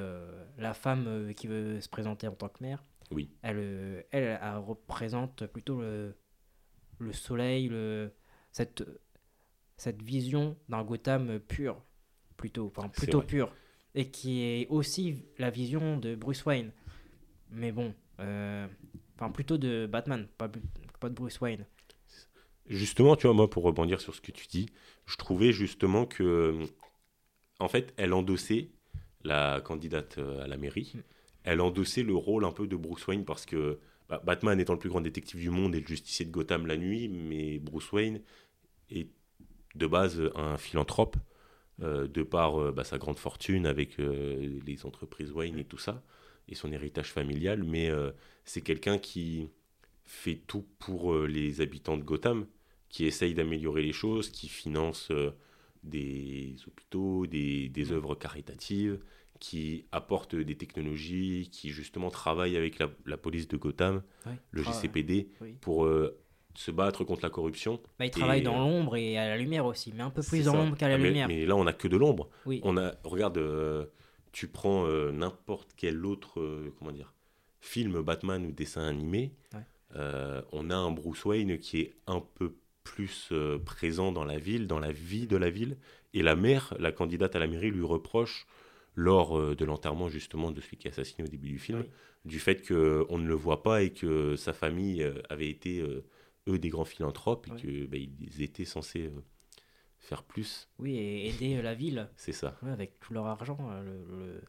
[0.59, 3.31] la femme qui veut se présenter en tant que mère, Oui.
[3.42, 6.16] elle, euh, elle, elle représente plutôt le,
[6.99, 8.12] le soleil, le,
[8.51, 8.85] cette,
[9.77, 11.83] cette vision d'un Gotham pur,
[12.37, 13.53] plutôt, enfin, plutôt pur,
[13.95, 16.73] et qui est aussi la vision de Bruce Wayne.
[17.51, 18.66] Mais bon, euh,
[19.14, 20.51] enfin plutôt de Batman, pas,
[20.99, 21.64] pas de Bruce Wayne.
[22.66, 24.66] Justement, tu vois, moi, pour rebondir sur ce que tu dis,
[25.07, 26.59] je trouvais justement que,
[27.61, 28.71] en fait, elle endossait,
[29.23, 31.01] la candidate euh, à la mairie, Mm.
[31.47, 33.79] Elle endossait le rôle un peu de Bruce Wayne parce que
[34.09, 36.77] bah, Batman étant le plus grand détective du monde et le justicier de Gotham la
[36.77, 38.21] nuit, mais Bruce Wayne
[38.91, 39.09] est
[39.77, 41.17] de base un philanthrope,
[41.83, 45.79] euh, de par euh, bah, sa grande fortune avec euh, les entreprises Wayne et tout
[45.79, 46.03] ça,
[46.49, 47.91] et son héritage familial, mais
[48.45, 49.49] c'est quelqu'un qui
[50.05, 52.47] fait tout pour les habitants de Gotham,
[52.89, 55.11] qui essaye d'améliorer les choses, qui finance
[55.83, 59.01] des hôpitaux, des œuvres caritatives,
[59.40, 64.33] qui apporte des technologies, qui justement travaille avec la, la police de Gotham, Ouais.
[64.51, 65.55] le Ah, GCPD, oui.
[65.61, 66.18] pour euh,
[66.55, 67.81] se battre contre la corruption.
[67.99, 70.44] Bah, il travaille Et, dans l'ombre et à la lumière aussi, mais un peu plus
[70.46, 71.29] dans l'ombre qu'à la Ah, mais, lumière.
[71.29, 72.29] mais là, on n'a que de l'ombre.
[72.46, 72.61] Oui.
[72.64, 73.85] On a, regarde, euh,
[74.33, 77.12] tu prends euh, n'importe quel autre, comment dire,
[77.61, 79.61] film Batman ou dessin animé, Ouais.
[80.53, 83.33] on a un Bruce Wayne qui est un peu plus
[83.64, 85.77] présent dans la ville, dans la vie de la ville,
[86.14, 88.46] et la mère, la candidate à la mairie, lui reproche
[88.97, 91.91] lors euh, de l'enterrement justement de celui qui est assassiné au début du film, Oui.
[92.25, 96.05] du fait qu'on ne le voit pas et que sa famille euh, avait été, euh,
[96.49, 99.11] eux, des grands philanthropes, et que bah, ils étaient censés
[99.99, 100.69] faire plus.
[100.79, 102.57] Oui, et aider la ville C'est ça.
[102.63, 104.43] ouais, avec tout leur argent, le, le-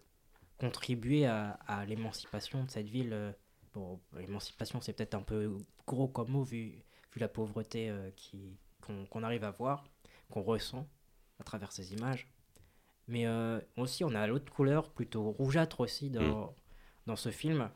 [0.58, 3.36] contribuer à, à l'émancipation de cette ville.
[3.74, 5.56] Bon, l'émancipation, c'est peut-être un peu
[5.86, 6.72] gros comme mot vu,
[7.14, 9.84] vu la pauvreté euh, qui- qu'on qu'on arrive à voir,
[10.32, 10.88] qu'on ressent
[11.40, 12.28] à travers ces images.
[13.08, 16.54] Mais euh, aussi, on a l'autre couleur, plutôt rougeâtre aussi, dans,
[17.06, 17.70] dans ce film,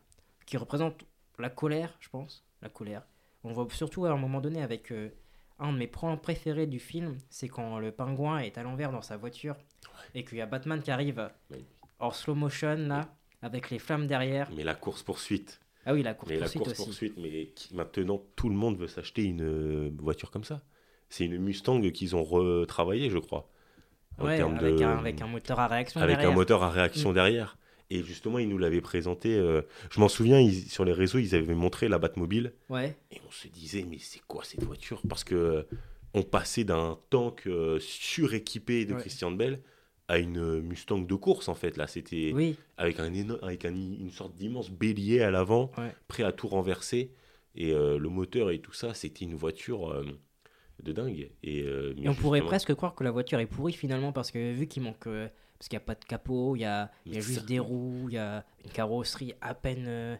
[0.46, 1.06] qui représente
[1.39, 2.46] la colère, je pense.
[2.62, 3.04] La colère.
[3.44, 5.10] On voit surtout à un moment donné avec euh,
[5.58, 9.02] un de mes plans préférés du film, c'est quand le pingouin est à l'envers dans
[9.02, 9.56] sa voiture
[10.13, 11.65] et qu'il y a Batman qui arrive Oui.
[12.00, 14.50] en slow motion là, avec les flammes derrière.
[14.56, 15.60] Mais la course-poursuite.
[15.86, 16.76] Ah oui, la course Mais la poursuite aussi.
[16.76, 20.62] course-poursuite, mais maintenant, tout le monde veut s'acheter une euh, voiture comme ça.
[21.10, 23.50] C'est une Mustang qu'ils ont retravaillée, je crois.
[24.17, 26.32] En Ouais, termes avec, de- un, avec un moteur à réaction avec derrière.
[26.32, 27.58] un moteur à réaction derrière.
[27.89, 29.36] Et justement, ils nous l'avaient présenté.
[29.36, 32.54] euh, je m'en souviens, ils- sur les réseaux, ils avaient montré la Batmobile.
[32.69, 35.02] Ouais, Et on se disait, mais c'est quoi cette voiture?
[35.10, 35.63] Parce que euh,
[36.13, 39.00] on passait d'un tank euh, suréquipé de Ouais.
[39.02, 39.62] Christian Bell
[40.08, 41.76] à une Mustang de course, en fait.
[41.78, 45.93] Là, c'était oui, avec, un éno- avec un- une sorte d'immense bélier à l'avant, Ouais.
[46.08, 47.12] prêt à tout renverser.
[47.56, 50.02] Et le moteur et tout ça, c'était une voiture
[50.84, 51.30] de dingue.
[51.44, 54.12] Et, euh, mais et on pourrait justement- presque croire que la voiture est pourrie finalement
[54.12, 55.08] parce que vu qu'il manque.
[55.08, 57.41] euh, parce qu'il n'y a pas de capot, il y a, il y a juste
[57.41, 60.15] ça- des roues, il y a une carrosserie à peine, euh,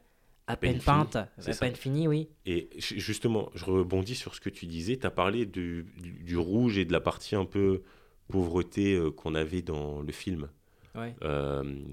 [0.45, 1.54] à peine peine, finie, peinte, à ça.
[1.60, 2.30] peine finie, oui.
[2.45, 4.97] Et ju- justement, je rebondis sur ce que tu disais.
[4.97, 7.82] Tu as parlé du, du- du rouge et de la partie un peu
[8.28, 10.47] pauvreté euh, qu'on avait dans le film.
[10.93, 11.15] Ouais.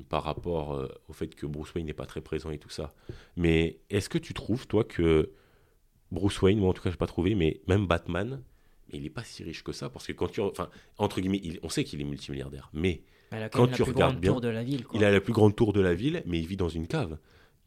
[0.09, 2.93] par rapport au fait que Bruce Wayne n'est pas très présent et tout ça.
[3.37, 5.31] Mais est-ce que tu trouves, toi, que
[6.11, 8.43] Bruce Wayne, moi en tout cas, je n'ai pas trouvé, mais même Batman,
[8.93, 10.41] il n'est pas si riche que ça Parce que quand tu.
[10.41, 13.03] Enfin, entre guillemets, il- on sait qu'il est multimilliardaire, mais
[13.53, 14.85] Quand tu regardes bien, de la ville.
[14.85, 14.99] Quoi.
[14.99, 17.19] il a la plus grande tour de la ville, mais il vit dans une cave.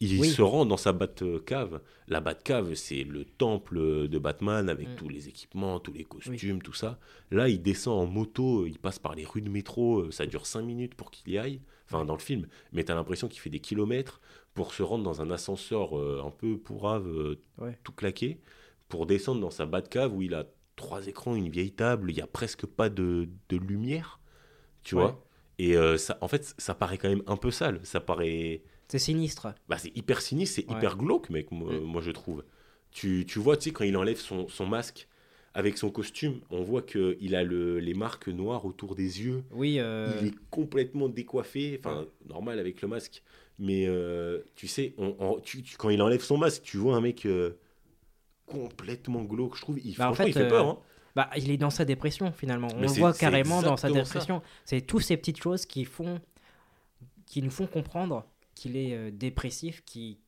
[0.03, 0.29] il Oui.
[0.29, 1.79] se rend dans sa Batcave.
[2.07, 4.95] La Batcave, c'est le temple de Batman avec Mm.
[4.95, 6.97] tous les équipements, tous les costumes, tout ça.
[7.29, 10.47] Là, il descend en moto, il passe par les rues de métro, euh, ça dure
[10.47, 13.51] 5 minutes pour qu'il y aille, enfin dans le film, mais t'as l'impression qu'il fait
[13.51, 14.21] des kilomètres
[14.55, 17.77] pour se rendre dans un ascenseur euh, un peu pourrave, euh, Ouais.
[17.83, 18.39] tout claqué,
[18.89, 22.21] pour descendre dans sa Batcave où il a trois écrans, une vieille table, il y
[22.21, 24.19] a presque pas de, de lumière,
[24.83, 25.01] tu Ouais.
[25.03, 25.25] vois.
[25.59, 28.63] Et euh, ça, en fait, ça paraît quand même un peu sale, ça paraît...
[28.87, 29.53] C'est sinistre.
[29.69, 30.77] Bah, c'est hyper sinistre, c'est Ouais.
[30.77, 31.79] hyper glauque, mec, moi, Mm.
[31.83, 32.43] moi, je trouve.
[32.91, 35.07] Tu, tu vois, tu sais, quand il enlève son, son masque
[35.53, 39.43] avec son costume, on voit qu'il a le, les marques noires autour des yeux.
[39.51, 43.23] Oui, euh, Il est complètement décoiffé, enfin, normal avec le masque.
[43.59, 46.95] Mais euh, tu sais, on- on- tu- tu- quand il enlève son masque, tu vois
[46.95, 47.51] un mec euh,
[48.51, 49.79] complètement glauque, je trouve.
[49.83, 50.67] Il, Bah, en franchement, il fait, fait peur.
[50.67, 50.77] euh, hein.
[51.15, 52.67] bah, il est dans sa dépression finalement.
[52.73, 54.41] On Mais le voit carrément dans sa dépression.
[54.65, 56.19] C'est toutes ces petites choses qui font,
[57.25, 60.19] qui nous font comprendre qu'il est euh, dépressif, qui,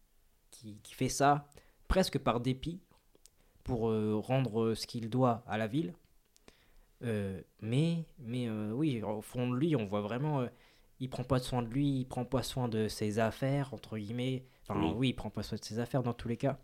[0.51, 1.47] qui, qui fait ça
[1.87, 2.79] presque par dépit
[3.63, 5.93] pour euh, rendre ce qu'il doit à la ville.
[7.03, 10.47] Euh, mais mais oui, au fond de lui, on voit vraiment,
[10.99, 14.45] il prend pas soin de lui, il prend pas soin de ses affaires entre guillemets.
[14.67, 14.93] Enfin Oui.
[14.95, 16.57] oui, il prend pas soin de ses affaires dans tous les cas.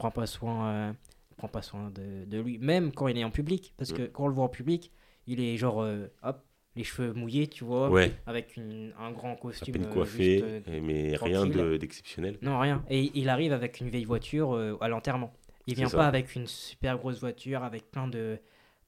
[0.00, 0.92] Prend pas soin, euh,
[1.36, 4.24] prend pas soin de, de lui, même quand il est en public, parce que quand
[4.24, 4.90] on le voit en public,
[5.26, 6.42] il est genre euh, hop,
[6.74, 9.74] les cheveux mouillés, tu vois, Ouais, avec une- un grand à costume.
[9.74, 12.38] peine euh, coiffé, juste, mais rien de- d'exceptionnel.
[12.42, 12.82] non, rien.
[12.88, 15.32] Et il arrive avec une vieille voiture à l'enterrement.
[15.66, 18.38] Il vient pas avec une super grosse voiture avec plein de,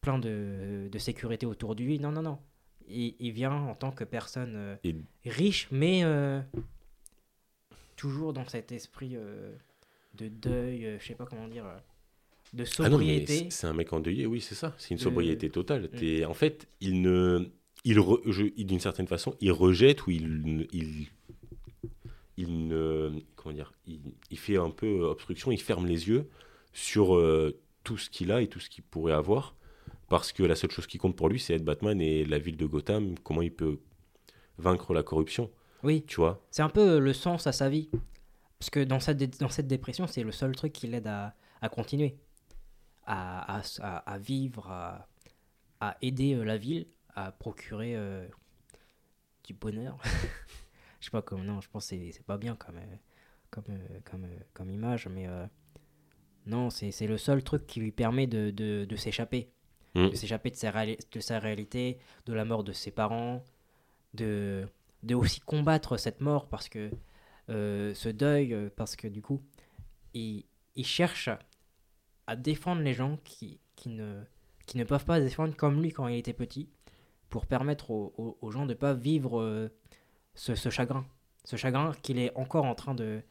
[0.01, 1.98] plein de, de sécurité autour de lui.
[1.98, 2.38] Non, non, non.
[2.88, 4.96] Il, il vient en tant que personne euh, Et-
[5.27, 6.40] riche, mais euh,
[7.96, 9.55] toujours dans cet esprit euh,
[10.14, 11.77] de deuil, euh, je sais pas comment dire, euh,
[12.53, 13.46] de Ah non, sobriété.
[13.51, 14.75] c'est un mec endeuillé, oui, c'est ça.
[14.79, 15.88] C'est une sobriété totale.
[15.92, 16.25] Mm.
[16.27, 17.48] En fait, il ne.
[17.85, 17.96] Il,
[18.66, 20.68] d'une certaine façon, il rejette ou il.
[20.72, 21.07] Il,
[22.37, 23.11] il ne.
[23.37, 26.29] Comment dire il, il fait un peu obstruction, il ferme les yeux
[26.72, 29.55] sur euh, tout ce qu'il a et tout ce qu'il pourrait avoir.
[30.09, 32.57] Parce que la seule chose qui compte pour lui, c'est être Batman et la ville
[32.59, 33.79] de Gotham, comment il peut
[34.59, 35.51] vaincre la corruption,
[35.83, 36.44] Oui, tu vois?
[36.51, 37.88] c'est un peu le sens à sa vie.
[38.62, 41.35] Parce que dans cette, dé- dans cette dépression, c'est le seul truc qui l'aide à,
[41.62, 42.16] à continuer,
[43.07, 43.61] à,
[44.20, 44.70] vivre,
[45.81, 48.25] à, aider euh, la ville, à procurer euh,
[49.42, 49.98] du bonheur.
[51.01, 52.96] je sais pas comment, non, je pense que c'est- pas bien comme, euh,
[53.51, 53.64] comme,
[54.05, 55.44] comme, comme image, mais euh,
[56.46, 59.51] non, c'est le seul truc qui lui permet de, de, de s'échapper.
[59.96, 60.11] Mm.
[60.11, 63.42] De s'échapper de, sa réali- de sa réalité, de la mort de ses parents,
[64.14, 64.68] de,
[65.03, 66.92] de aussi combattre cette mort parce que
[67.48, 69.40] ce deuil, euh, parce que du coup,
[70.14, 70.44] il,
[70.85, 71.28] cherche
[72.26, 74.22] à défendre les gens qui, qui, ne,
[74.66, 76.68] qui ne peuvent pas défendre comme lui quand il était petit,
[77.28, 79.68] pour permettre aux, gens de ne pas vivre euh,
[80.35, 81.07] ce, chagrin.
[81.44, 83.22] Ce chagrin qu'il est encore en train de,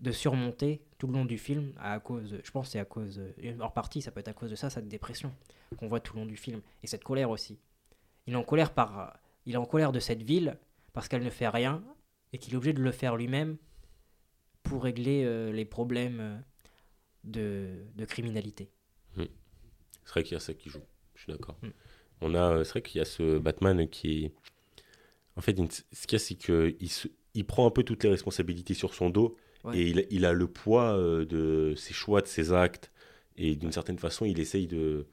[0.00, 3.60] de surmonter tout le long du film, à cause, je pense c'est à cause, euh,
[3.60, 5.32] en partie ça peut être à cause de ça, cette dépression
[5.78, 7.58] qu'on voit tout le long du film, et cette colère aussi.
[8.26, 10.58] Il est en colère par, il est en colère de cette ville
[10.92, 11.82] parce qu'elle ne fait rien
[12.36, 13.56] et qu'il est obligé de le faire lui-même
[14.62, 16.36] pour régler euh, les problèmes euh,
[17.24, 18.70] de, de criminalité.
[20.04, 20.82] C'est vrai qu'il y a ça qui joue.
[21.16, 21.58] Je suis d'accord.
[21.62, 21.68] Mm.
[22.20, 24.32] On a, euh, c'est vrai qu'il y a ce Batman qui est.
[25.34, 25.56] En fait,
[25.92, 26.76] ce qu'il y a, c'est qu'il
[27.34, 29.78] il prend un peu toutes les responsabilités sur son dos Ouais.
[29.78, 32.92] et il, il a le poids de ses choix, de ses actes.
[33.36, 35.08] Et d'une certaine façon, il essaye de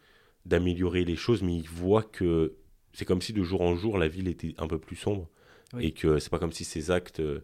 [0.46, 2.56] d'améliorer les choses, mais il voit que
[2.92, 5.28] c'est comme si de jour en jour, la ville était un peu plus sombre
[5.74, 5.86] Oui.
[5.88, 7.40] et que c'est pas comme si ses actes euh,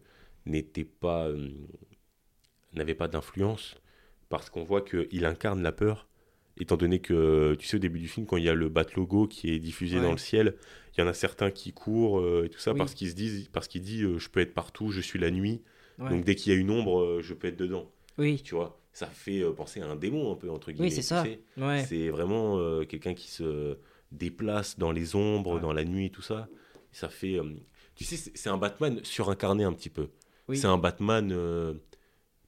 [0.45, 1.27] n'étaient pas.
[1.27, 1.49] euh,
[2.73, 3.75] n'avaient pas d'influence
[4.29, 6.07] parce qu'on voit qu'il incarne la peur
[6.61, 8.85] étant donné que, tu sais, au début du film, quand il y a le bat
[8.95, 10.03] logo qui est diffusé Ouais.
[10.03, 10.55] dans le ciel,
[10.95, 12.77] il y en a certains qui courent euh, et tout ça Oui.
[12.77, 15.31] parce qu'ils se disent, parce qu'il dit, euh, je peux être partout, je suis la
[15.31, 15.61] nuit,
[15.99, 16.09] Ouais.
[16.09, 17.89] donc dès qu'il y a une ombre, euh, je peux être dedans.
[18.17, 20.89] oui, Tu vois, ça fait penser à un démon un peu entre guillemets.
[20.89, 21.23] oui, c'est ça.
[21.57, 21.85] Ouais.
[21.87, 23.77] C'est vraiment quelqu'un qui se
[24.11, 26.49] déplace dans les ombres, dans la nuit, tout ça.
[26.91, 27.39] Ça fait,
[27.99, 30.09] tu sais, c'est un Batman surincarné un petit peu.
[30.47, 30.57] Oui.
[30.57, 31.73] C'est un Batman euh,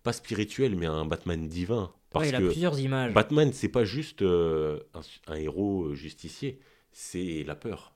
[0.01, 1.93] pas spirituel, mais un Batman divin.
[2.09, 3.13] Parce Ouais, il a que plusieurs images.
[3.13, 5.01] Batman, c'est pas juste euh, un,
[5.33, 6.59] un héros euh, justicier,
[6.93, 7.93] c'est la peur.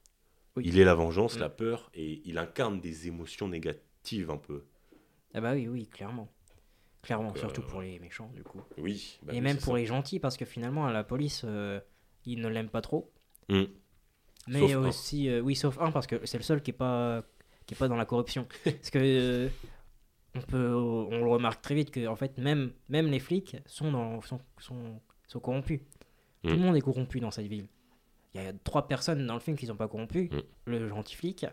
[0.58, 0.64] Oui.
[0.68, 1.40] Il est la vengeance, Mm.
[1.40, 4.64] la peur, et il incarne des émotions négatives un peu.
[5.34, 6.30] Ah bah oui, oui, clairement.
[7.04, 8.62] Clairement, Donc, surtout euh, pour les méchants, du coup.
[8.78, 9.18] Oui.
[9.24, 9.80] bah et oui, même pour ça.
[9.80, 11.80] les gentils, parce que finalement, la police, euh,
[12.26, 13.14] ils ne l'aiment pas trop.
[13.48, 13.64] Mm.
[14.48, 17.24] Mais Sauf aussi, oui, sauf un, parce que c'est le seul qui est pas,
[17.66, 18.48] qui est pas dans la corruption.
[18.64, 19.50] parce que euh,
[20.36, 23.92] on peut, on le remarque très vite que en fait, même, même les flics sont
[23.92, 25.80] dans, sont, sont, sont corrompus.
[26.44, 26.60] Tout le Mm.
[26.62, 27.68] monde est corrompu dans cette ville.
[28.34, 30.40] Il y a trois personnes dans le film qui sont pas corrompues Mm.
[30.66, 31.46] le gentil flic,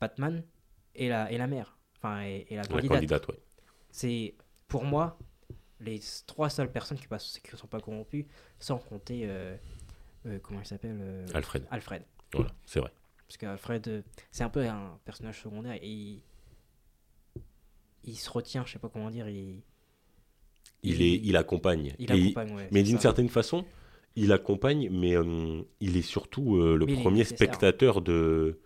[0.00, 0.42] Batman
[0.94, 2.88] et la, et la mère, enfin et, et la La candidate.
[2.98, 3.38] candidate, ouais.
[3.90, 4.34] c'est
[4.68, 5.18] pour moi
[5.80, 8.26] les trois seules personnes qui ne sont pas corrompues,
[8.60, 9.56] sans compter euh,
[10.26, 11.66] euh, comment il s'appelle euh, Alfred.
[11.70, 12.02] Alfred.
[12.32, 12.92] Voilà, c'est vrai.
[13.32, 16.22] Parce qu'Alfred, euh, c'est un peu un personnage secondaire et il,
[18.04, 19.62] il se retient, je sais pas comment dire, il,
[20.82, 21.94] Il, est, il accompagne.
[21.98, 22.54] il Et- accompagne.
[22.56, 23.64] ouais, mais d'une certaine façon,
[24.16, 28.60] il accompagne, mais euh, il est surtout euh, le Mais premier spectateur de,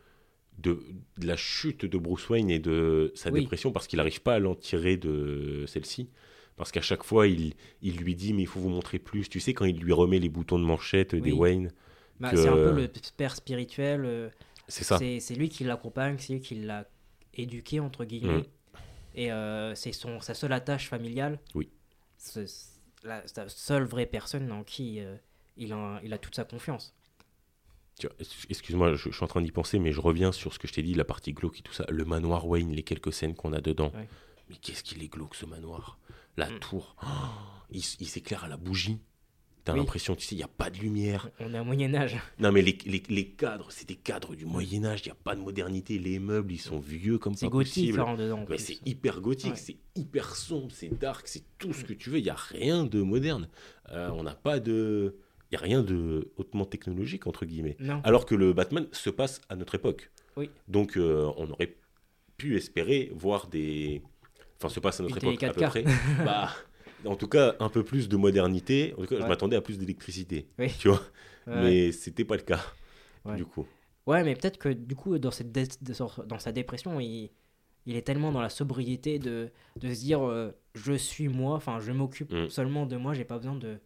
[0.59, 0.83] de,
[1.19, 3.43] de la chute de Bruce Wayne et de sa Oui.
[3.43, 6.11] dépression parce qu'il n'arrive pas à l'en tirer de celle-ci.
[6.57, 7.53] Parce qu'à chaque fois, il,
[7.83, 9.29] il lui dit, mais il faut vous montrer plus.
[9.29, 11.31] Tu sais, quand il lui remet les boutons de manchette des.
[11.31, 11.71] Wayne,
[12.19, 14.03] Bah, que- C'est un peu le père spirituel.
[14.07, 14.29] euh,
[14.69, 14.99] c'est ça.
[14.99, 16.89] C'est lui qui l'accompagne, c'est lui qui l'a
[17.35, 18.39] éduqué, entre guillemets.
[18.39, 18.45] Mm.
[19.15, 21.39] Et euh, c'est sa seule attache familiale.
[21.55, 21.71] Oui.
[23.03, 25.17] La, seule vraie personne en qui euh,
[25.57, 26.95] il, a, il a toute sa confiance.
[28.51, 30.75] Excuse-moi, je, je suis en train d'y penser, mais je reviens sur ce que je
[30.75, 31.87] t'ai dit, la partie glauque et tout ça.
[31.89, 33.91] Le manoir Wayne, les quelques scènes qu'on a dedans.
[33.95, 34.09] Ouais.
[34.51, 35.99] Mais qu'est-ce qu'il est glauque ce manoir?
[36.37, 36.59] La Mm.
[36.59, 37.07] tour, oh,
[37.71, 39.01] il s'éclaire à la bougie.
[39.67, 39.81] T'as Oui.
[39.81, 41.29] l'impression, tu sais, il n'y a pas de lumière.
[41.41, 42.17] On est au Moyen-Âge.
[42.39, 45.35] Non, mais les, les- les cadres, c'est des cadres du Moyen-Âge, il n'y a pas
[45.35, 45.99] de modernité.
[45.99, 48.39] Les meubles, ils sont vieux comme C'est pas gothique hein, dedans.
[48.43, 49.57] en Mais c'est hyper gothique, Ouais.
[49.57, 52.19] c'est hyper sombre, c'est dark, c'est tout ce que tu veux.
[52.19, 53.49] Il n'y a rien de moderne.
[53.91, 55.17] Euh, on n'a pas de.
[55.51, 57.77] Il n'y a rien de hautement technologique, entre guillemets.
[57.81, 58.01] Non.
[58.05, 60.11] Alors que le Batman se passe à notre époque.
[60.37, 60.49] Oui.
[60.69, 61.77] Donc euh, on aurait
[62.37, 64.01] pu espérer voir des.
[64.59, 65.83] Enfin, se passe à notre époque à peu près.
[66.25, 66.51] bah,
[67.05, 68.95] en tout cas, un peu plus de modernité.
[68.95, 70.49] En tout cas, je m'attendais à plus d'électricité.
[70.59, 70.73] Oui.
[70.79, 71.03] Tu vois
[71.47, 71.63] Ouais.
[71.63, 72.61] Mais c'était pas le cas.
[73.25, 73.37] Ouais.
[73.37, 73.67] Du coup.
[74.07, 75.53] Ouais, mais peut-être que du coup, dans, cette
[76.27, 77.31] dans sa dépression, il,
[77.87, 81.79] il est tellement dans la sobriété de, de se dire euh, je suis moi, enfin,
[81.81, 82.49] je m'occupe Mm.
[82.49, 83.79] seulement de moi, j'ai pas besoin de,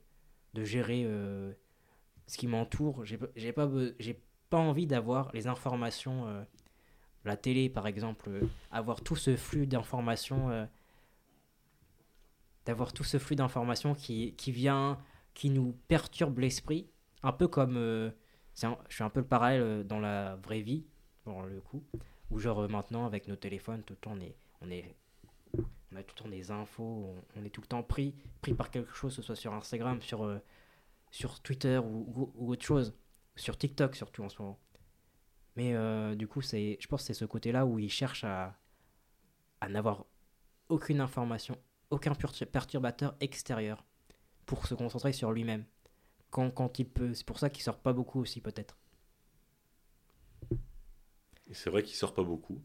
[0.55, 1.53] de gérer euh,
[2.27, 3.05] ce qui m'entoure.
[3.05, 4.19] J'ai pas- j'ai pas, be- j'ai
[4.49, 6.43] pas envie d'avoir les informations, euh,
[7.27, 8.31] la télé par exemple,
[8.71, 10.51] avoir tout ce flux d'informations,
[12.67, 14.99] d'avoir tout ce flux d'informations qui, qui vient,
[15.35, 16.91] qui nous perturbe l'esprit,
[17.23, 17.77] un peu comme.
[17.77, 18.11] euh,
[18.55, 20.85] je fais un peu le parallèle euh, dans la vraie vie,
[21.25, 21.83] pour le coup,
[22.31, 24.97] où genre euh, maintenant avec nos téléphones, tout le temps on est, on est,
[25.57, 28.71] on a tout le temps des infos, on, est tout le temps pris, pris par
[28.71, 30.41] quelque chose, que ce soit sur Instagram, sur,
[31.11, 32.95] sur Twitter ou, autre chose,
[33.37, 34.59] sur TikTok surtout en ce moment.
[35.57, 35.75] Mais
[36.17, 38.57] du coup, je pense que c'est ce côté-là où il cherche à,
[39.61, 40.07] à n'avoir
[40.69, 41.57] aucune information,
[41.91, 43.85] aucun pertur- perturbateur extérieur
[44.47, 45.65] pour se concentrer sur lui-même
[46.31, 47.15] quand, quand il peut.
[47.15, 48.77] C'est pour ça qu'il sort pas beaucoup aussi, peut-être.
[51.53, 52.61] C'est vrai qu'il sort pas beaucoup.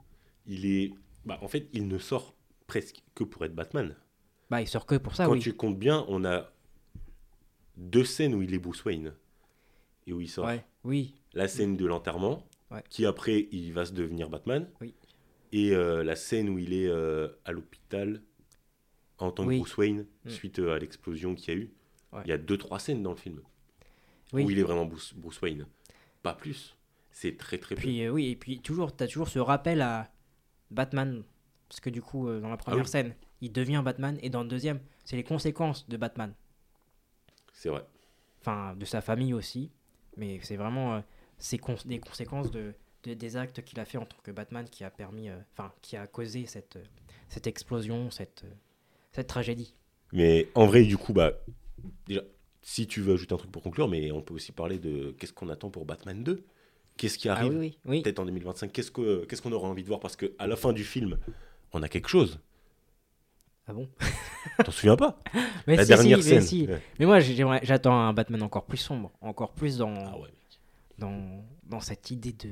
[0.45, 0.93] Il est.
[1.25, 2.35] Bah, en fait, il ne sort
[2.67, 3.95] presque que pour être Batman.
[4.49, 5.39] Bah, il sort que pour ça, Quand oui.
[5.39, 6.51] tu comptes bien, on a
[7.77, 9.13] deux scènes où il est Bruce Wayne
[10.05, 10.45] et où il sort.
[10.45, 12.83] Ouais, oui, La scène de l'enterrement, Ouais.
[12.89, 14.93] qui après il va se devenir Batman, Oui.
[15.51, 18.21] et euh, la scène où il est euh, à l'hôpital
[19.17, 19.57] en tant que.
[19.57, 20.29] Bruce Wayne Mm.
[20.29, 21.71] suite euh, à l'explosion qu'il y a eu.
[22.13, 22.21] Ouais.
[22.25, 23.41] Il y a deux trois scènes dans le film
[24.33, 24.43] oui.
[24.43, 25.65] où il est vraiment Bruce, Bruce Wayne,
[26.23, 26.75] pas plus.
[27.11, 27.81] C'est très très peu.
[27.81, 30.11] Puis euh, oui, et puis toujours, t'as toujours ce rappel à
[30.71, 31.23] Batman,
[31.69, 32.87] parce que du coup, euh, dans la première Ah oui.
[32.89, 36.33] scène, il devient Batman, et dans le deuxième, c'est les conséquences de Batman,
[37.53, 37.85] C'est vrai.
[38.41, 39.71] enfin de sa famille aussi,
[40.17, 41.01] mais c'est vraiment euh,
[41.37, 42.73] ces cons- des conséquences de,
[43.03, 45.95] de- des actes qu'il a fait en tant que Batman qui a permis, enfin qui
[45.97, 46.77] a causé cette
[47.29, 48.45] cette explosion, cette
[49.15, 49.75] cette tragédie.
[50.13, 51.33] Mais en vrai, du coup, bah,
[52.07, 52.21] déjà,
[52.61, 55.33] si tu veux ajouter un truc pour conclure, mais on peut aussi parler de qu'est-ce
[55.33, 56.43] qu'on attend pour Batman 2
[56.97, 58.01] Qu'est-ce qui Ah arrive oui, oui, oui.
[58.03, 59.99] peut-être en 2025 Qu'est-ce que qu'est-ce qu'on aurait envie de voir?
[59.99, 61.17] Parce que à la fin du film,
[61.73, 62.39] on a quelque chose.
[63.67, 63.89] Ah bon?
[64.63, 65.19] T'en souviens pas?
[65.67, 66.41] Mais La si, dernière si, mais scène.
[66.41, 66.67] si.
[66.67, 66.81] Ouais.
[66.99, 67.19] Mais moi,
[67.63, 70.29] j'attends un Batman encore plus sombre, encore plus dans, Ah ouais.
[70.99, 72.51] dans, dans cette idée de,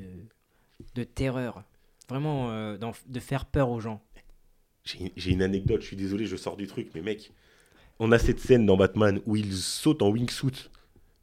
[0.95, 1.63] de terreur.
[2.09, 4.01] Vraiment, euh, dans- de faire peur aux gens.
[4.85, 7.31] J'ai une anecdote, je suis désolé, je sors du truc, mais mec,
[7.99, 10.69] on a cette scène dans Batman où il saute en wingsuit,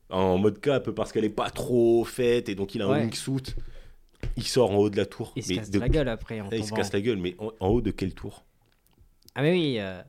[0.09, 3.55] en mode cap, parce qu'elle est pas trop faite, et donc il a un wingsuit.
[4.37, 5.33] Il sort en haut de la tour.
[5.37, 7.19] Il se mais casse de- la gueule après en Ah, il se casse la gueule,
[7.19, 8.45] mais en, en haut de quelle tour?
[9.35, 10.01] Ah mais oui, euh,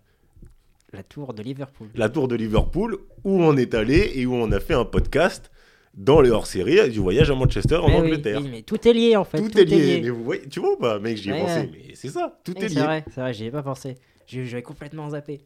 [0.94, 1.90] la tour de Liverpool.
[1.96, 5.52] La tour de Liverpool, où on est allé et où on a fait un podcast
[5.94, 8.42] dans les hors-séries du voyage à Manchester en Mais Angleterre.
[8.42, 9.38] oui, mais tout est lié en fait.
[9.42, 10.00] tout, est lié.
[10.02, 11.70] Mais vous voyez, tu vois pas, mec, j'y ai Ouais, pensé, ouais.
[11.72, 12.82] mais c'est ça, tout est lié.
[12.82, 13.98] vrai, c'est vrai, j'y ai pas pensé.
[14.28, 15.42] J'avais complètement zappé.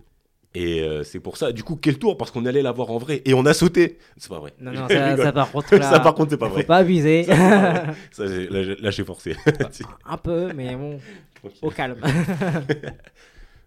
[0.53, 2.97] Et euh, c'est pour ça, du coup, quel tour Parce qu'on allait la voir en
[2.97, 3.97] vrai et on a sauté.
[4.15, 4.53] C'est pas vrai.
[4.61, 6.63] Non, non, ça, par contre, là, Ça, par contre, c'est pas faut vrai.
[6.63, 7.23] pas abuser.
[7.25, 7.35] Ça,
[8.19, 9.35] là, j'ai- là, j'ai forcé.
[10.05, 10.99] Un peu, mais bon,
[11.61, 11.97] au calme.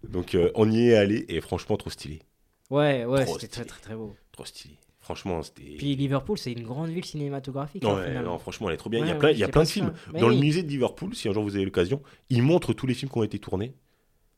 [0.09, 2.21] Donc, euh, on y est allé et franchement, trop stylé.
[2.71, 4.15] ouais, ouais, c'était très très très beau.
[4.31, 4.77] Trop stylé.
[5.09, 5.63] Franchement, c'était.
[5.77, 7.83] Puis Liverpool, c'est une grande ville cinématographique.
[7.83, 8.33] hein, Ouais, finalement.
[8.33, 8.99] non, franchement, elle est trop bien.
[8.99, 9.93] il y a Ouais, plein, ouais, il y a j'ai plein pas de films.
[10.19, 12.93] Dans le musée de Liverpool, si un jour vous avez l'occasion, ils montrent tous les
[12.93, 13.73] films qui ont été tournés.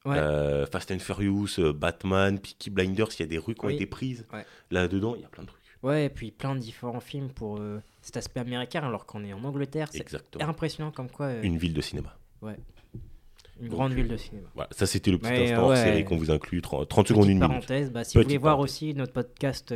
[0.06, 0.18] Ouais.
[0.18, 3.68] Euh, Fast and Furious, euh, Batman, Peaky Blinders, il y a des rues qui ont
[3.68, 3.76] Oui.
[3.76, 4.26] été prises.
[4.34, 4.46] Ouais.
[4.72, 5.62] Là-dedans, il y a plein de trucs.
[5.84, 9.34] Ouais, et puis plein de différents films pour euh, cet aspect américain, alors qu'on est
[9.34, 9.90] en Angleterre.
[9.92, 10.06] C'est
[10.42, 12.16] impressionnant comme quoi euh, Une ville de cinéma.
[12.42, 14.48] une donc, grande ville de cinéma.
[14.56, 15.76] Voilà, ça c'était le petit instant ouais.
[15.76, 17.48] série qu'on vous inclut, 30, 30 secondes, une minute.
[17.48, 19.72] parenthèse, bah, si Petite vous voulez voir aussi notre podcast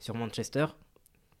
[0.00, 0.66] sur Manchester,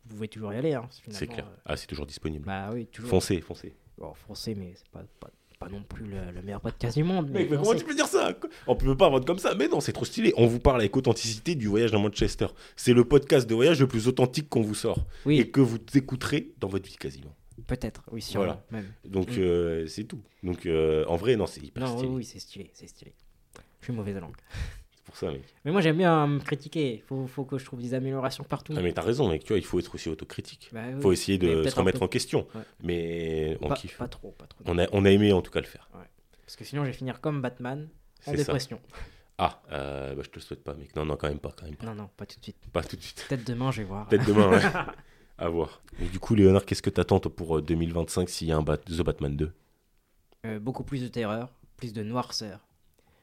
[0.06, 0.74] vous pouvez toujours y aller.
[0.74, 1.46] Hein, C'est clair.
[1.46, 2.44] euh, Ah, c'est toujours disponible.
[2.46, 3.10] bah oui, toujours.
[3.10, 3.74] Foncez, foncez.
[3.98, 7.30] Bon, français, mais c'est pas, pas, pas non plus le, le meilleur podcast du monde.
[7.30, 7.78] Mec, mais comment foncez.
[7.78, 8.32] tu peux dire ça?
[8.66, 9.54] On peut pas vendre comme ça.
[9.54, 10.34] Mais non, c'est trop stylé.
[10.36, 12.48] On vous parle avec authenticité du voyage à Manchester.
[12.76, 14.98] C'est le podcast de voyage le plus authentique qu'on vous sort.
[14.98, 17.34] Et Oui, que vous écouterez dans votre vie quasiment.
[17.66, 18.64] peut-être, oui, sûrement, Voilà.
[18.70, 18.92] même.
[19.06, 19.40] Donc, Mm.
[19.40, 20.20] euh, c'est tout.
[20.42, 22.12] Donc, euh, en vrai, non, c'est hyper Non, oui, stylé.
[22.14, 23.14] oui, c'est stylé, c'est stylé.
[23.80, 24.36] Je suis mauvaise langue.
[25.06, 25.44] C'est pour ça, mec.
[25.64, 27.04] Mais moi, j'aime bien me critiquer.
[27.06, 28.74] Faut, faut que je trouve des améliorations partout.
[28.76, 29.44] Ah, mais t'as raison, mec.
[29.44, 30.68] Tu vois, il faut être aussi autocritique.
[30.72, 31.00] Bah oui.
[31.00, 32.48] faut essayer de se remettre en question.
[32.56, 32.62] Ouais.
[32.82, 33.96] Mais on pas, kiffe.
[33.98, 34.64] pas trop, pas trop.
[34.66, 35.88] On a, on a aimé en tout cas le faire.
[36.44, 37.88] Parce que sinon, je vais finir comme Batman
[38.26, 38.36] en ça.
[38.36, 38.80] dépression.
[39.38, 40.96] Ah, euh, bah, je te le souhaite pas, mec.
[40.96, 41.52] Non, non, quand même pas.
[41.54, 41.84] Quand même pas.
[41.84, 42.56] Non, non, pas tout de suite.
[42.72, 43.26] Pas tout de suite.
[43.28, 44.08] Peut-être demain, je vais voir.
[44.08, 44.62] Peut-être demain, ouais.
[45.38, 45.82] à voir.
[46.00, 48.78] Et du coup, Léonard, qu'est-ce que t'attends pour euh, 2025 s'il y a un Bat-
[48.78, 49.52] The Batman 2
[50.46, 52.60] Euh, beaucoup plus de terreur, plus de noirceur.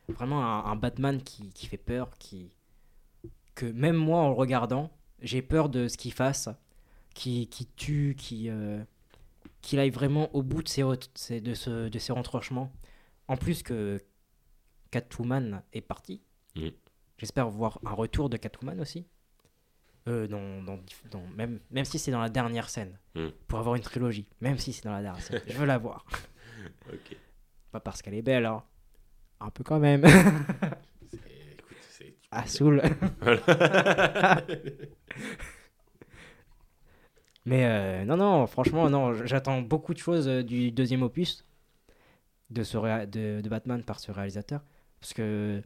[0.09, 2.51] Vraiment un, un Batman qui, qui fait peur, qui
[3.55, 4.91] que même moi en le regardant,
[5.21, 6.49] j'ai peur de ce qu'il fasse,
[7.13, 8.83] qui, qui tue, qui euh,
[9.61, 12.71] qu'il aille vraiment au bout de ses, de, ce, de ses retranchements.
[13.27, 14.01] En plus que
[14.91, 16.21] Catwoman est parti.
[16.55, 16.69] Mm.
[17.17, 19.05] J'espère voir un retour de Catwoman aussi.
[20.09, 20.79] Euh, dans, dans,
[21.11, 22.99] dans- même, même si c'est dans la dernière scène.
[23.15, 23.27] Mm.
[23.47, 24.27] Pour avoir une trilogie.
[24.41, 25.41] Même si c'est dans la dernière scène.
[25.47, 26.05] Je veux la voir.
[27.71, 28.63] Pas parce qu'elle est belle, hein.
[29.39, 30.03] Un peu quand même.
[32.31, 32.81] Ah, saoul.
[37.45, 41.45] Mais euh, non, non, franchement, non, j'attends beaucoup de choses euh, du deuxième opus
[42.49, 44.61] de, ce réa- de, de Batman par ce réalisateur.
[45.01, 45.61] Parce que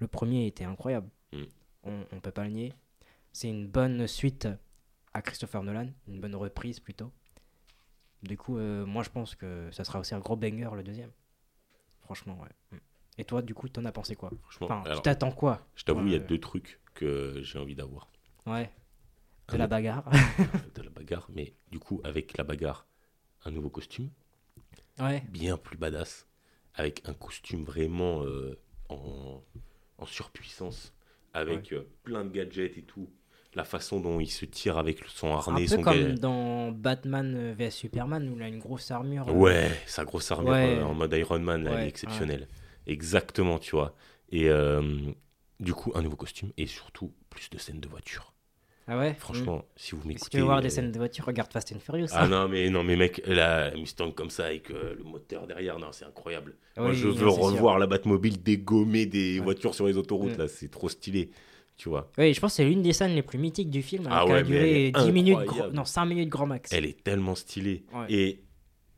[0.00, 1.08] le premier était incroyable.
[1.32, 1.42] Mm.
[1.84, 2.72] On, on peut pas le nier.
[3.32, 4.48] C'est une bonne suite
[5.14, 7.12] à Christopher Nolan, une bonne reprise plutôt.
[8.22, 11.10] Du coup, euh, moi je pense que ça sera aussi un gros banger le deuxième.
[12.00, 12.48] Franchement, ouais.
[12.76, 12.80] Mm.
[13.18, 15.84] Et toi, du coup, t'en as pensé quoi Franchement, Enfin, alors, tu t'attends quoi je
[15.84, 16.24] t'avoue, il y a Ouais.
[16.24, 18.08] deux trucs que j'ai envie d'avoir.
[18.46, 18.70] Ouais.
[19.48, 20.04] De Un- la bagarre.
[20.74, 22.86] de la bagarre, mais du coup, avec la bagarre,
[23.44, 24.08] un nouveau costume,
[25.00, 25.22] ouais.
[25.28, 26.26] bien plus badass,
[26.74, 28.58] avec un costume vraiment euh,
[28.88, 29.42] en,
[29.98, 30.94] en surpuissance,
[31.34, 33.10] avec euh, plein de gadgets et tout.
[33.54, 37.34] La façon dont il se tire avec son Un harnais, peu son comme dans Batman
[37.36, 39.28] euh, vs Superman où il a une grosse armure.
[39.28, 40.78] euh, Ouais, sa grosse armure Ouais.
[40.78, 42.48] euh, en mode Iron Man, là, elle est exceptionnelle.
[42.86, 43.94] Exactement, tu vois.
[44.30, 44.82] Et euh,
[45.60, 48.32] du coup, un nouveau costume et surtout plus de scènes de voiture.
[48.88, 49.14] Ah ouais?
[49.14, 50.02] Franchement, si vous Mm.
[50.02, 50.30] Si m'écoutez.
[50.30, 52.08] tu veux voir des euh, scènes de voiture, regarde Fast and Furious.
[52.12, 52.28] Ah hein.
[52.28, 55.92] non, mais non, mais mec, la Mustang comme ça avec euh, le moteur derrière, non,
[55.92, 56.56] c'est incroyable.
[56.76, 57.36] Moi, Oui, je veux c'est sûr.
[57.36, 59.44] revoir la Batmobile dégommer des Ouais.
[59.44, 60.40] voitures sur les autoroutes, Mm.
[60.42, 61.30] là, c'est trop stylé,
[61.76, 62.10] tu vois.
[62.18, 64.08] Oui, je pense que c'est l'une des scènes les plus mythiques du film.
[64.10, 66.46] Ah hein, qui ouais, a duré elle est 10 minutes, gros- non, 5 minutes grand
[66.46, 66.72] max.
[66.72, 67.84] Elle est tellement stylée.
[68.08, 68.40] Et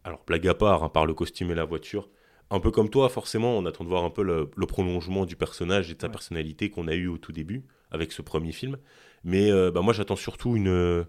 [0.03, 2.09] alors, blague à part, hein, par le costume et la voiture,
[2.51, 5.37] un peu comme toi, forcément, on attend de voir un peu le, le prolongement du
[5.37, 6.13] personnage et de sa Ouais.
[6.13, 8.79] personnalité qu'on a eu au tout début avec ce premier film.
[9.25, 11.05] Mais euh, bah, moi, j'attends surtout une, euh,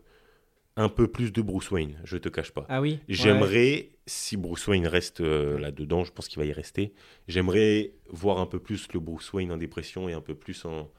[0.77, 2.65] un peu plus de Bruce Wayne, je te cache pas.
[2.69, 3.01] Ah oui ouais.
[3.09, 6.93] J'aimerais, si Bruce Wayne reste euh, là-dedans, je pense qu'il va y rester,
[7.27, 10.91] j'aimerais voir un peu plus le Bruce Wayne en dépression et un peu plus en,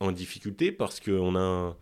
[0.00, 1.76] en difficulté parce qu'on a, un-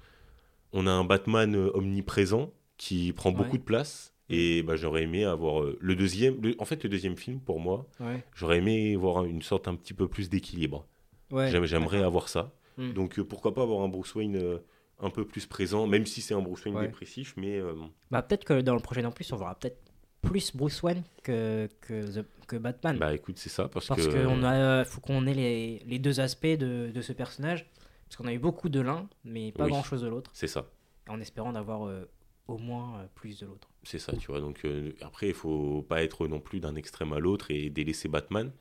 [0.73, 3.59] on a un Batman omniprésent qui prend beaucoup Ouais.
[3.59, 4.15] de place.
[4.33, 6.41] Et bah, j'aurais aimé avoir euh, le deuxième.
[6.41, 8.23] le- en fait, le deuxième film, pour moi, Ouais.
[8.35, 10.87] j'aurais aimé voir une sorte un petit peu plus d'équilibre.
[11.33, 11.51] Ouais.
[11.51, 12.53] J'aimerais avoir ça.
[12.77, 12.93] Mm.
[12.93, 14.59] Donc euh, pourquoi pas avoir un Bruce Wayne euh,
[15.01, 16.87] un peu plus présent, même si c'est un Bruce Wayne Ouais.
[16.87, 17.75] dépressif, mais euh,
[18.11, 19.79] Bah, peut-être que dans le prochain en plus, on verra peut-être
[20.23, 22.99] plus Bruce Wayne que, que, The- que Batman.
[22.99, 23.69] bah écoute, c'est ça.
[23.69, 24.11] Parce, Parce que.
[24.13, 27.67] qu'il a, faut qu'on ait les, les deux aspects de, de ce personnage.
[28.07, 29.71] Parce qu'on a eu beaucoup de l'un, mais pas Oui.
[29.71, 30.31] grand-chose de l'autre.
[30.35, 30.67] C'est ça.
[31.09, 32.05] En espérant d'avoir euh,
[32.49, 33.70] au moins euh, plus de l'autre.
[33.83, 34.41] C'est ça, tu vois.
[34.41, 38.09] Donc euh, après, il faut pas être non plus d'un extrême à l'autre et délaisser
[38.09, 38.53] Batman.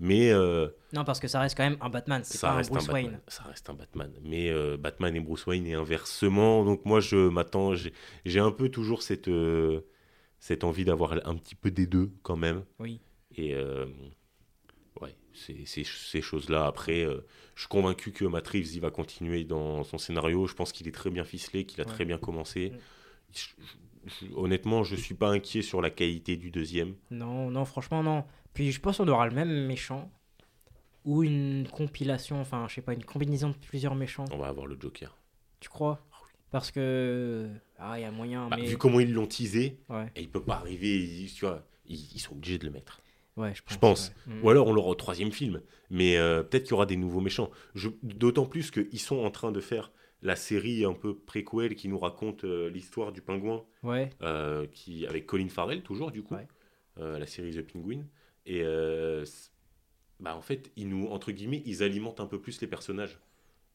[0.00, 2.70] Mais euh, Non, parce que ça reste quand même un Batman, c'est ça pas reste
[2.70, 3.04] un Bruce Batman.
[3.06, 3.20] Wayne.
[3.26, 4.12] Ça reste un Batman.
[4.22, 6.64] Mais euh, Batman et Bruce Wayne et inversement.
[6.64, 7.72] Donc moi, je m'attends.
[8.24, 9.28] J'ai un peu toujours cette,
[10.38, 12.64] cette envie d'avoir un petit peu des deux quand même.
[12.78, 13.00] Oui.
[13.36, 13.56] Et
[15.00, 16.66] ouais, c'est- ces choses-là.
[16.66, 17.20] Après, euh,
[17.56, 20.46] je suis convaincu que Matt Reeves, il va continuer dans son scénario.
[20.46, 21.92] Je pense qu'il est très bien ficelé, qu'il a Ouais.
[21.92, 22.70] très bien commencé.
[22.70, 22.78] Mm.
[23.34, 23.48] Je-
[24.08, 26.94] je- honnêtement, je suis pas inquiet sur la qualité du deuxième.
[27.10, 28.24] Non, non, franchement, non.
[28.54, 30.10] Puis je pense qu'on aura le même méchant.
[31.04, 34.26] Ou une compilation, enfin, je sais pas, une combinaison de plusieurs méchants.
[34.32, 35.16] On va avoir le Joker.
[35.60, 36.04] Tu crois?
[36.50, 37.48] Parce que.
[37.78, 38.66] Ah, il y a moyen, Bah, mais.
[38.66, 40.10] Vu comment ils l'ont teasé, Ouais.
[40.16, 43.00] et il peut pas arriver, ils, tu vois, ils, ils sont obligés de le mettre.
[43.36, 43.72] Ouais, je pense.
[43.74, 44.12] Je pense.
[44.26, 44.34] ouais.
[44.34, 44.44] Mm.
[44.44, 45.62] Ou alors on l'aura au troisième film.
[45.90, 47.50] Mais euh, peut-être qu'il y aura des nouveaux méchants.
[48.02, 49.92] D'autant plus qu'ils sont en train de faire
[50.22, 55.06] la série un peu préquel qui nous raconte euh, l'histoire du pingouin, Ouais, euh, qui,
[55.06, 56.48] avec Colin Farrell, toujours du coup, Ouais.
[56.98, 58.04] euh, la série The Penguin.
[58.46, 58.62] Et
[60.20, 63.18] bah, en fait, ils nous, entre guillemets, ils alimentent un peu plus les personnages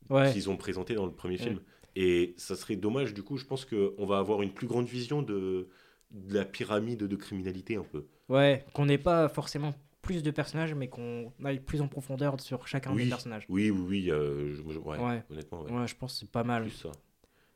[0.10, 0.32] ouais.
[0.34, 1.62] qu'ils ont présentés dans le premier film.
[1.96, 5.22] Et ça serait dommage, du coup, je pense qu'on va avoir une plus grande vision
[5.22, 5.70] de,
[6.12, 8.06] de la pyramide de criminalité un peu.
[8.30, 9.74] Ouais, qu'on n'ait pas forcément
[10.04, 13.06] plus de personnages, mais qu'on aille plus en profondeur sur chacun Oui.
[13.06, 13.46] des personnages.
[13.50, 15.24] Oui, oui, oui, euh, je- ouais, Ouais.
[15.32, 15.72] honnêtement, ouais.
[15.72, 16.70] Ouais, je pense que c'est pas mal.
[16.70, 16.92] ça.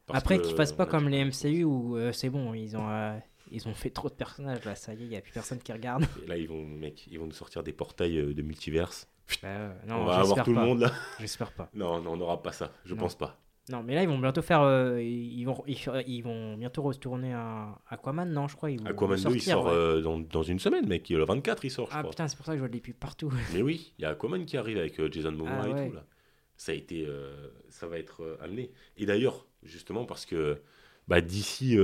[0.09, 3.17] Après, qu'ils fassent pas comme les MCU où euh, c'est bon, ils ont, euh,
[3.51, 5.59] ils ont fait trop de personnages là, ça y est, il n'y a plus personne
[5.59, 6.05] qui regarde.
[6.23, 9.07] Et Là, ils vont, mec, ils vont nous sortir des portails de multiverse.
[9.43, 10.61] Bah, on va avoir tout pas.
[10.61, 10.91] le monde là.
[11.19, 11.69] J'espère pas.
[11.73, 12.71] Non, non, on n'aura pas ça.
[12.85, 13.01] Je Non.
[13.01, 13.37] pense pas.
[13.69, 14.61] Non, mais là, ils vont bientôt faire.
[14.61, 18.71] euh, ils, vont, ils, ils vont bientôt retourner à Aquaman, non, je crois.
[18.71, 19.71] Ils vont Aquaman 2, il sort ouais.
[19.73, 21.09] euh, dans, dans une semaine, mec.
[21.09, 22.11] Le 24, il sort, je Ah crois.
[22.11, 23.29] putain, c'est pour ça que je vois des pubs partout.
[23.53, 25.89] Mais oui, il y a Aquaman qui arrive avec euh, Jason Momoa Ah et ouais.
[25.89, 26.05] tout là.
[26.55, 28.71] Ça a été, euh, ça va être amené.
[28.95, 30.61] Et d'ailleurs, justement parce que
[31.09, 31.77] bah, DC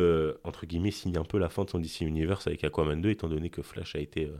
[0.44, 3.28] entre guillemets signe un peu la fin de son DC Universe avec Aquaman 2, étant
[3.30, 4.32] donné que Flash a été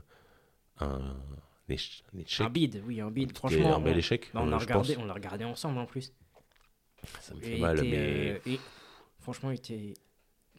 [0.80, 3.36] un, un échec, Un bide, oui, un bide.
[3.36, 4.30] Franchement, un bel échec.
[4.34, 6.12] bah, on, a je regardé, l'a regardé ensemble en plus.
[7.20, 8.60] Ça me Et fait mal, mais euh, et
[9.20, 9.94] franchement, il était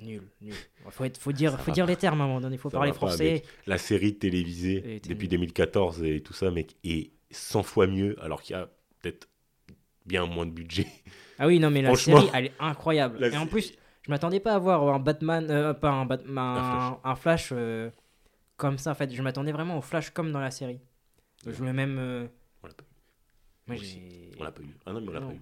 [0.02, 0.54] nul, nul.
[0.89, 2.91] Faut, être, faut dire, Ça faut les termes à un moment donné, faut Ça parler
[2.91, 3.43] pas, français.
[3.68, 5.38] la série télévisée depuis nul.
[5.39, 8.70] 2014 et tout ça, mec, est 100 fois mieux, alors qu'il y a
[9.02, 9.28] peut-être
[10.06, 10.88] bien moins de budget.
[11.39, 13.20] Ah oui, non, mais la série, elle est incroyable.
[13.20, 13.74] la Et en plus,
[14.04, 17.89] je m'attendais pas à voir un Batman, euh, pas un Batman, un, un Flash, euh,
[18.58, 18.91] comme ça.
[18.91, 20.80] En fait, je m'attendais vraiment au Flash comme dans la série.
[21.46, 21.98] Je voulais même.
[22.00, 22.28] euh,
[22.64, 23.68] On l'a pas eu.
[23.68, 23.78] Moi.
[24.39, 24.76] On l'a pas eu.
[24.86, 25.41] Ah non, mais on l'a pas eu.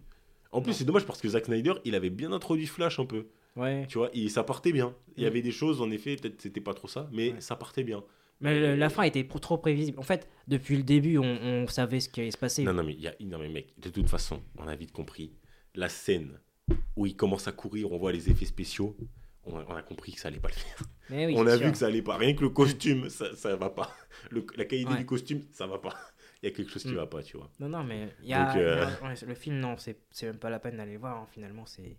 [0.54, 3.26] En plus, c'est dommage parce que Zack Snyder, il avait bien introduit Flash un peu.
[3.56, 3.86] Ouais.
[3.88, 4.96] Tu vois, et ça partait bien.
[5.18, 5.30] Il y Mm.
[5.30, 7.42] avait des choses, en effet, peut-être c'était pas trop ça, mais Ouais.
[7.42, 8.04] ça partait bien.
[8.42, 10.00] Mais le- la fin était trop prévisible.
[10.00, 12.64] En fait, depuis le début, on, on savait ce qui allait se passer.
[12.64, 15.32] Non, non, mais, y a, non, mais mec, de toute façon, on a vite compris.
[15.76, 16.40] La scène
[16.96, 18.96] où il commence à courir, on voit les effets spéciaux,
[19.46, 20.78] on a, on a compris que ça allait pas le faire.
[21.10, 21.66] Mais oui, on a sûr.
[21.68, 22.18] vu que ça allait pas.
[22.18, 23.96] Rien que le costume, ça, ça va pas.
[24.32, 24.98] Le- la qualité Ouais.
[25.00, 25.96] du costume, ça va pas.
[26.44, 26.96] Il y a quelque chose qui Mm.
[26.96, 27.50] va pas, tu vois.
[27.60, 30.38] Non, non, mais y a, Donc, euh, y a- ouais, le film, non, c'est même
[30.38, 31.18] pas la peine d'aller le voir.
[31.18, 31.28] hein.
[31.32, 31.96] Finalement, c'est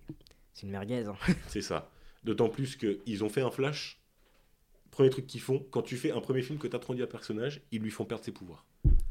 [0.52, 1.06] c'est une merguez.
[1.06, 1.16] hein.
[1.48, 1.90] C'est ça.
[2.22, 4.00] D'autant plus qu'ils ont fait un flash.
[4.90, 7.62] Premier truc qu'ils font, quand tu fais un premier film que tu introduis un personnage,
[7.72, 8.64] ils lui font perdre ses pouvoirs.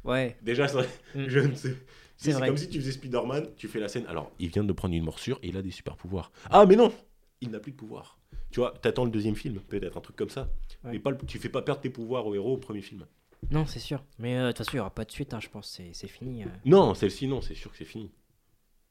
[0.05, 0.37] Ouais.
[0.41, 0.83] Déjà, ça,
[1.15, 1.25] Mm.
[1.27, 1.75] je ne sais.
[2.15, 4.05] C'est comme si tu faisais Spider-Man, tu fais la scène.
[4.07, 6.31] Alors, il vient de prendre une morsure et il a des super pouvoirs.
[6.49, 6.93] Ah, mais non
[7.41, 8.17] Il n'a plus de pouvoir.
[8.51, 10.49] Tu vois, t'attends le deuxième film, peut-être un truc comme ça.
[10.83, 10.91] Ouais.
[10.91, 13.05] Mais pas tu fais pas perdre tes pouvoirs au héros au premier film.
[13.51, 14.03] Non, c'est sûr.
[14.19, 15.69] Mais euh, de toute façon, il n'y aura pas de suite, hein, je pense.
[15.69, 16.43] C'est c'est fini.
[16.43, 16.47] euh.
[16.65, 18.11] Non, celle-ci, non, c'est sûr que c'est fini.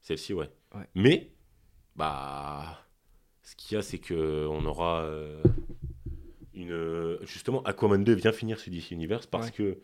[0.01, 0.49] Celle-ci, ouais.
[0.75, 0.87] Ouais.
[0.95, 1.31] Mais,
[1.95, 2.85] bah,
[3.41, 5.41] ce qu'il y a, c'est que on aura euh,
[6.53, 7.17] une.
[7.23, 9.51] Justement, Aquaman 2 vient finir ce DC Universe parce Ouais.
[9.53, 9.77] que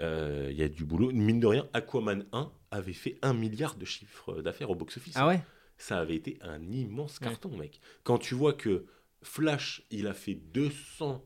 [0.00, 1.10] euh, il y a du boulot.
[1.12, 5.14] Mine de rien, Aquaman 1 avait fait un milliard de chiffres d'affaires au box-office.
[5.16, 5.42] Ah ouais?
[5.76, 7.26] Ça avait été un immense Ouais.
[7.28, 7.80] carton, mec.
[8.04, 8.86] Quand tu vois que
[9.22, 11.24] Flash, il a fait 200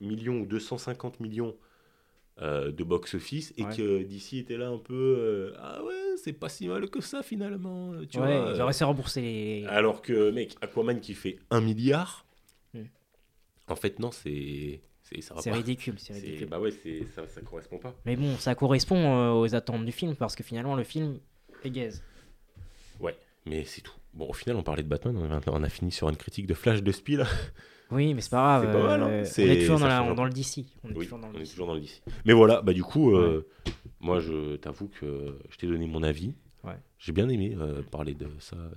[0.00, 1.56] millions ou 250 millions
[2.40, 3.76] euh, de box-office et Ouais.
[3.76, 7.22] que DC était là un peu euh, ah ouais c'est pas si mal que ça
[7.24, 9.64] finalement tu Ouais, vois ils auraient se rembourser les.
[9.68, 12.24] alors que mec Aquaman qui fait 1 milliard
[12.74, 12.84] Hmm.
[13.66, 16.48] en fait non c'est c'est ridicule, c'est ridicule.
[16.48, 16.70] bah ouais
[17.14, 20.42] ça ça correspond pas Mais bon, ça correspond euh, aux attentes du film parce que
[20.44, 21.18] finalement, le film
[21.64, 22.02] est gaze.
[23.46, 25.90] mais c'est tout bon au final on parlait de Batman on a, on a fini
[25.90, 27.26] sur une critique de Flash de Spi là
[27.90, 28.66] Oui, mais c'est pas grave.
[28.72, 29.08] C'est pas mal, hein.
[29.08, 30.64] euh, on est toujours dans, la- le DC.
[30.84, 31.50] On est oui toujours dans le on est DC.
[31.52, 33.46] toujours dans le DC mais voilà bah du coup euh,
[34.00, 36.34] moi je t'avoue que je t'ai donné mon avis
[36.64, 36.74] Ouais.
[36.98, 38.70] j'ai bien aimé euh, parler de ça euh,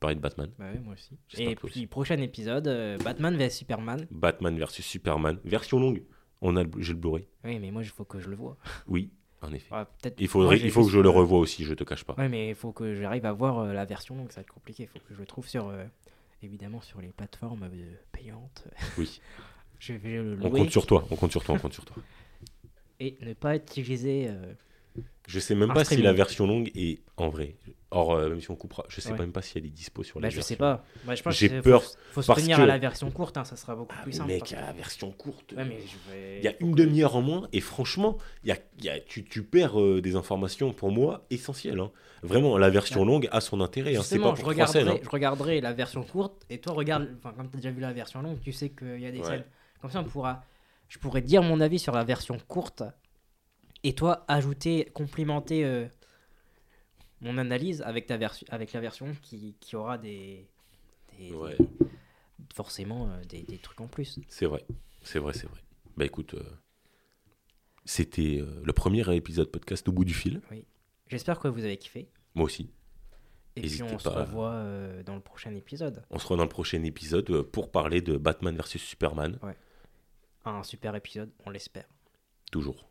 [0.00, 1.16] parler de Batman Bah ouais, moi aussi.
[1.38, 2.64] Et puis, prochain épisode,
[3.04, 4.06] Batman vs Superman.
[4.10, 6.02] Batman versus Superman, version longue.
[6.42, 7.26] On a le- j'ai le Blu-ray.
[7.44, 8.58] Oui, mais moi, il faut que je le vois.
[8.86, 9.10] Oui,
[9.40, 9.70] en effet.
[10.02, 12.14] Peut-être- Il faudrait, moi, il faut que je le revoie aussi, je te cache pas.
[12.18, 14.52] Ouais, mais il faut que j'arrive à voir euh, la version, donc ça va être
[14.52, 14.82] compliqué.
[14.94, 15.84] Il faut que je le trouve sur, euh,
[16.44, 18.64] évidemment, sur les plateformes euh, payantes.
[18.98, 19.20] Oui.
[19.80, 21.96] Je vais le On compte sur toi, on compte sur toi, on compte sur toi.
[23.00, 24.30] et ne pas utiliser.
[25.26, 27.56] Je sais même pas si la version longue est en vrai.
[27.90, 29.18] Or, euh, même si on coupera, je sais Ouais.
[29.18, 30.84] même pas si elle est dispo sur Bah, les je sais pas.
[31.04, 33.36] Bah, je pense J'ai peur, Faut, faut se parce tenir que- à la version courte,
[33.36, 34.28] hein, ça sera beaucoup Ah, plus simple.
[34.32, 35.52] mec, la version courte.
[35.52, 38.52] Ouais, mais je vais- Il y a une demi-heure en moins et franchement, il y
[38.52, 41.78] a, il y a- tu, tu perds euh, des informations pour moi essentielles.
[41.80, 41.90] hein.
[42.24, 43.96] Vraiment, la version longue a son intérêt.
[43.96, 44.02] hein.
[44.02, 44.98] C'est pas je pour trois regarderai, hein.
[45.02, 47.92] je regarderai la version courte et toi regarde, enfin comme tu as déjà vu la
[47.92, 49.44] version longue, tu sais qu'il y a des scènes.
[49.80, 50.42] Comme ça, on pourra,
[50.88, 52.82] je pourrais dire mon avis sur la version courte
[53.84, 55.86] et toi ajouter, complimenter euh,
[57.20, 60.48] mon analyse avec ta version, avec la version qui, qui aura des,
[61.16, 61.56] des- des- Ouais.
[62.52, 64.18] forcément euh, des, des trucs en plus.
[64.28, 64.64] C'est vrai,
[65.02, 65.60] c'est vrai, c'est vrai.
[65.96, 66.42] Bah écoute, euh,
[67.84, 70.40] C'était le premier épisode podcast au bout du fil.
[71.08, 72.08] J'espère que vous avez kiffé.
[72.34, 72.70] Moi aussi.
[73.56, 74.64] Et puis N'hésitez on se revoit
[75.04, 76.02] dans le prochain épisode.
[76.10, 79.38] On se revoit dans le prochain épisode pour parler de Batman versus Superman.
[80.46, 81.86] Un super épisode, on l'espère.
[82.50, 82.90] Toujours.